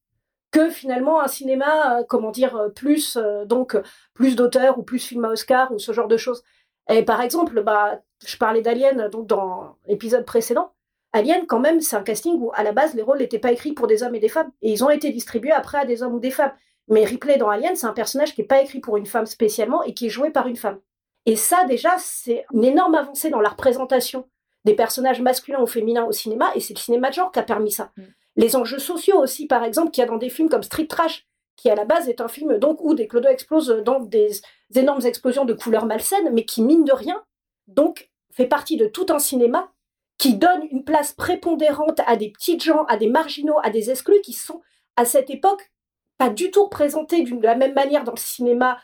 que 0.51 0.71
finalement 0.71 1.21
un 1.21 1.29
cinéma, 1.29 1.99
euh, 1.99 2.05
comment 2.05 2.31
dire, 2.31 2.71
plus 2.75 3.17
euh, 3.17 3.45
donc 3.45 3.77
plus 4.15 4.37
d'auteurs 4.37 4.79
ou 4.79 4.83
plus 4.83 4.99
film 4.99 5.25
à 5.25 5.31
Oscar 5.31 5.73
ou 5.73 5.79
ce 5.79 5.93
genre 5.93 6.09
de 6.09 6.17
choses. 6.17 6.43
Et 6.89 7.03
par 7.05 7.21
exemple, 7.21 7.63
bah, 7.63 8.01
je 8.25 8.37
parlais 8.37 8.63
d'Alien 8.63 9.09
donc 9.09 9.27
dans 9.27 9.77
l'épisode 9.87 10.25
précédent. 10.25 10.73
Alien, 11.13 11.47
quand 11.47 11.61
même, 11.61 11.81
c'est 11.81 11.97
un 11.97 12.03
casting 12.03 12.35
où, 12.39 12.51
à 12.55 12.63
la 12.63 12.73
base, 12.73 12.95
les 12.95 13.03
rôles 13.03 13.19
n'étaient 13.19 13.39
pas 13.39 13.53
écrits 13.53 13.73
pour 13.73 13.87
des 13.87 14.03
hommes 14.03 14.15
et 14.15 14.21
des 14.21 14.29
femmes. 14.29 14.51
Et 14.63 14.73
ils 14.73 14.85
ont 14.85 14.91
été 14.91 15.11
distribués 15.11 15.53
après 15.53 15.79
à 15.79 15.85
des 15.85 16.03
hommes 16.03 16.15
ou 16.15 16.21
des 16.21 16.31
femmes. 16.31 16.53
Mais 16.89 17.05
Ripley 17.05 17.39
dans 17.39 17.49
Alien, 17.49 17.75
c'est 17.75 17.87
un 17.87 17.93
personnage 17.93 18.35
qui 18.35 18.43
n'est 18.43 18.47
pas 18.47 18.63
écrit 18.63 18.81
pour 18.81 18.97
une 18.97 19.07
femme 19.07 19.27
spécialement 19.27 19.83
et 19.83 19.95
qui 19.95 20.07
est 20.07 20.11
joué 20.11 20.31
par 20.31 20.47
une 20.47 20.57
femme. 20.57 20.79
Et 21.25 21.35
ça, 21.35 21.65
déjà, 21.65 21.97
c'est 21.99 22.45
une 22.53 22.65
énorme 22.65 22.95
avancée 22.95 23.31
dans 23.31 23.41
la 23.41 23.49
représentation 23.49 24.29
des 24.65 24.75
personnages 24.75 25.21
masculins 25.21 25.63
ou 25.63 25.67
féminins 25.67 26.05
au 26.05 26.13
cinéma, 26.13 26.51
et 26.55 26.61
c'est 26.61 26.75
le 26.75 26.79
cinéma 26.81 27.09
de 27.09 27.15
genre 27.15 27.33
qui 27.33 27.39
a 27.39 27.43
permis 27.43 27.71
ça. 27.71 27.93
Mm. 27.97 28.03
Les 28.37 28.57
enjeux 28.57 28.79
sociaux 28.79 29.19
aussi, 29.19 29.47
par 29.47 29.65
exemple, 29.65 29.91
qu'il 29.91 30.03
y 30.03 30.05
a 30.05 30.11
dans 30.11 30.19
des 30.19 30.29
films 30.29 30.49
comme 30.49 30.63
Street 30.63 30.87
Trash, 30.87 31.27
qui 31.57 31.71
à 31.71 31.75
la 31.75 31.85
base 31.85 32.09
est 32.09 32.21
un 32.21 32.29
film 32.29 32.59
donc 32.59 32.79
où 32.83 32.95
des 32.95 33.09
clodos 33.09 33.29
explosent 33.29 33.83
dans 33.85 34.01
des 34.01 34.31
énormes 34.75 35.05
explosions 35.05 35.45
de 35.45 35.55
couleurs 35.55 35.87
malsaines, 35.87 36.33
mais 36.33 36.45
qui, 36.45 36.63
mine 36.63 36.85
de 36.85 36.93
rien, 36.93 37.23
donc 37.67 38.11
fait 38.33 38.47
partie 38.47 38.77
de 38.77 38.87
tout 38.87 39.07
un 39.11 39.19
cinéma 39.19 39.73
qui 40.19 40.35
donne 40.35 40.67
une 40.71 40.85
place 40.85 41.13
prépondérante 41.13 42.01
à 42.07 42.17
des 42.17 42.31
petites 42.31 42.63
gens, 42.63 42.85
à 42.85 42.97
des 42.97 43.09
marginaux, 43.09 43.59
à 43.63 43.71
des 43.71 43.91
exclus 43.91 44.21
qui 44.23 44.33
sont, 44.33 44.63
à 44.97 45.05
cette 45.05 45.31
époque, 45.31 45.71
pas 46.19 46.31
du 46.31 46.51
tout 46.51 46.65
représentés 46.65 47.23
de 47.23 47.43
la 47.43 47.55
même 47.55 47.75
manière 47.75 48.05
dans 48.05 48.13
le 48.13 48.19
cinéma 48.19 48.79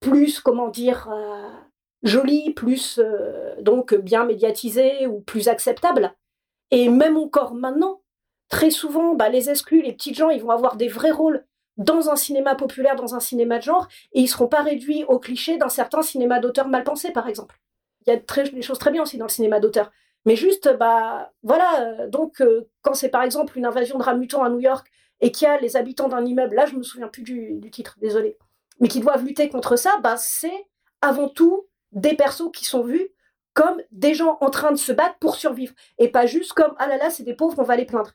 plus, 0.00 0.40
comment 0.40 0.68
dire, 0.68 1.08
euh, 1.12 1.50
joli, 2.02 2.54
plus 2.54 2.98
euh, 2.98 3.54
donc 3.60 3.94
bien 3.94 4.24
médiatisé 4.24 5.06
ou 5.06 5.20
plus 5.20 5.48
acceptable. 5.48 6.14
Et 6.70 6.88
même 6.88 7.18
encore 7.18 7.54
maintenant, 7.54 8.00
très 8.48 8.70
souvent, 8.70 9.14
bah, 9.14 9.28
les 9.28 9.50
exclus, 9.50 9.82
les 9.82 9.92
petites 9.92 10.16
gens, 10.16 10.30
ils 10.30 10.42
vont 10.42 10.50
avoir 10.50 10.76
des 10.76 10.88
vrais 10.88 11.10
rôles 11.10 11.44
dans 11.80 12.10
un 12.10 12.16
cinéma 12.16 12.54
populaire, 12.54 12.94
dans 12.94 13.14
un 13.14 13.20
cinéma 13.20 13.56
de 13.56 13.62
genre, 13.62 13.88
et 14.12 14.20
ils 14.20 14.28
seront 14.28 14.48
pas 14.48 14.62
réduits 14.62 15.04
aux 15.04 15.18
clichés 15.18 15.56
d'un 15.56 15.70
certain 15.70 16.02
cinéma 16.02 16.38
d'auteur 16.38 16.68
mal 16.68 16.84
pensé, 16.84 17.10
par 17.10 17.26
exemple. 17.26 17.58
Il 18.06 18.12
y 18.12 18.16
a 18.16 18.44
des 18.44 18.62
choses 18.62 18.78
très 18.78 18.90
bien 18.90 19.02
aussi 19.02 19.16
dans 19.16 19.24
le 19.24 19.30
cinéma 19.30 19.60
d'auteur. 19.60 19.90
Mais 20.26 20.36
juste, 20.36 20.70
bah, 20.78 21.32
voilà, 21.42 21.80
euh, 21.80 22.08
donc, 22.08 22.42
euh, 22.42 22.68
quand 22.82 22.92
c'est 22.92 23.08
par 23.08 23.22
exemple 23.22 23.56
une 23.56 23.64
invasion 23.64 23.96
de 23.96 24.02
rats 24.02 24.14
mutants 24.14 24.42
à 24.42 24.50
New 24.50 24.60
York 24.60 24.86
et 25.22 25.32
qu'il 25.32 25.46
y 25.46 25.50
a 25.50 25.58
les 25.58 25.78
habitants 25.78 26.08
d'un 26.08 26.24
immeuble, 26.24 26.54
là, 26.54 26.66
je 26.66 26.76
me 26.76 26.82
souviens 26.82 27.08
plus 27.08 27.22
du, 27.22 27.58
titre, 27.72 27.96
désolé, 27.98 28.36
mais 28.78 28.88
qui 28.88 29.00
doivent 29.00 29.24
lutter 29.24 29.48
contre 29.48 29.76
ça, 29.76 29.98
bah, 30.02 30.18
c'est 30.18 30.66
avant 31.00 31.28
tout 31.28 31.66
des 31.92 32.14
persos 32.14 32.50
qui 32.52 32.66
sont 32.66 32.82
vus 32.82 33.08
comme 33.54 33.80
des 33.90 34.12
gens 34.12 34.36
en 34.42 34.50
train 34.50 34.70
de 34.70 34.76
se 34.76 34.92
battre 34.92 35.16
pour 35.18 35.34
survivre 35.34 35.74
et 35.98 36.08
pas 36.08 36.26
juste 36.26 36.52
comme 36.52 36.72
ah 36.78 36.86
là 36.86 36.98
là 36.98 37.10
c'est 37.10 37.24
des 37.24 37.34
pauvres 37.34 37.58
on 37.58 37.64
va 37.64 37.74
les 37.74 37.84
plaindre. 37.84 38.12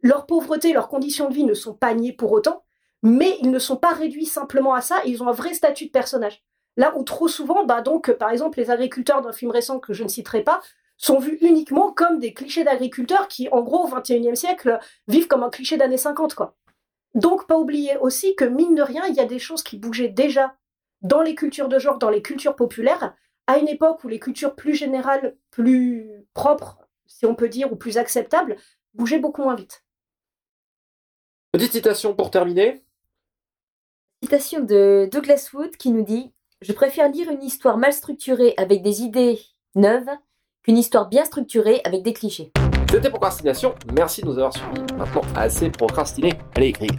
Leur 0.00 0.24
pauvreté, 0.24 0.72
leurs 0.72 0.88
conditions 0.88 1.28
de 1.28 1.34
vie 1.34 1.44
ne 1.44 1.52
sont 1.52 1.74
pas 1.74 1.92
niées 1.92 2.14
pour 2.14 2.32
autant, 2.32 2.64
mais 3.02 3.36
ils 3.40 3.50
ne 3.50 3.58
sont 3.58 3.76
pas 3.76 3.92
réduits 3.92 4.26
simplement 4.26 4.74
à 4.74 4.80
ça, 4.80 5.00
ils 5.04 5.22
ont 5.22 5.28
un 5.28 5.32
vrai 5.32 5.54
statut 5.54 5.86
de 5.86 5.90
personnage. 5.90 6.42
Là 6.76 6.96
où 6.96 7.02
trop 7.02 7.28
souvent, 7.28 7.64
bah 7.64 7.82
donc 7.82 8.12
par 8.12 8.30
exemple 8.30 8.58
les 8.58 8.70
agriculteurs 8.70 9.22
d'un 9.22 9.32
film 9.32 9.50
récent 9.50 9.80
que 9.80 9.92
je 9.92 10.04
ne 10.04 10.08
citerai 10.08 10.42
pas 10.42 10.60
sont 10.96 11.18
vus 11.18 11.38
uniquement 11.40 11.92
comme 11.92 12.18
des 12.18 12.34
clichés 12.34 12.64
d'agriculteurs 12.64 13.28
qui 13.28 13.48
en 13.50 13.62
gros 13.62 13.84
au 13.84 13.88
XXIe 13.88 14.36
siècle 14.36 14.78
vivent 15.06 15.28
comme 15.28 15.42
un 15.42 15.50
cliché 15.50 15.76
d'années 15.76 15.96
50 15.96 16.34
quoi. 16.34 16.56
Donc 17.14 17.46
pas 17.46 17.56
oublier 17.56 17.96
aussi 17.98 18.34
que 18.36 18.44
mine 18.44 18.74
de 18.74 18.82
rien 18.82 19.06
il 19.06 19.14
y 19.14 19.20
a 19.20 19.24
des 19.24 19.38
choses 19.38 19.62
qui 19.62 19.78
bougeaient 19.78 20.08
déjà 20.08 20.54
dans 21.02 21.22
les 21.22 21.34
cultures 21.34 21.68
de 21.68 21.78
genre, 21.78 21.98
dans 21.98 22.10
les 22.10 22.22
cultures 22.22 22.56
populaires, 22.56 23.14
à 23.46 23.58
une 23.58 23.68
époque 23.68 24.02
où 24.04 24.08
les 24.08 24.18
cultures 24.18 24.54
plus 24.54 24.74
générales, 24.74 25.36
plus 25.50 26.08
propres, 26.34 26.78
si 27.06 27.26
on 27.26 27.34
peut 27.34 27.48
dire, 27.48 27.72
ou 27.72 27.76
plus 27.76 27.98
acceptables, 27.98 28.56
bougeaient 28.94 29.18
beaucoup 29.18 29.42
moins 29.42 29.54
vite. 29.54 29.84
Petite 31.52 31.72
citation 31.72 32.14
pour 32.14 32.30
terminer. 32.30 32.84
Citation 34.20 34.64
de 34.64 35.08
Douglas 35.12 35.50
Wood 35.54 35.76
qui 35.76 35.92
nous 35.92 36.02
dit 36.02 36.32
Je 36.60 36.72
préfère 36.72 37.08
lire 37.08 37.30
une 37.30 37.42
histoire 37.42 37.78
mal 37.78 37.92
structurée 37.92 38.52
avec 38.56 38.82
des 38.82 39.02
idées 39.02 39.40
neuves 39.76 40.10
qu'une 40.64 40.76
histoire 40.76 41.08
bien 41.08 41.24
structurée 41.24 41.80
avec 41.84 42.02
des 42.02 42.12
clichés. 42.12 42.50
C'était 42.90 43.10
Procrastination, 43.10 43.76
merci 43.94 44.22
de 44.22 44.26
nous 44.26 44.38
avoir 44.38 44.52
suivis. 44.52 44.80
Maintenant, 44.96 45.22
assez 45.36 45.70
procrastiné, 45.70 46.32
allez 46.56 46.68
écrire. 46.68 46.90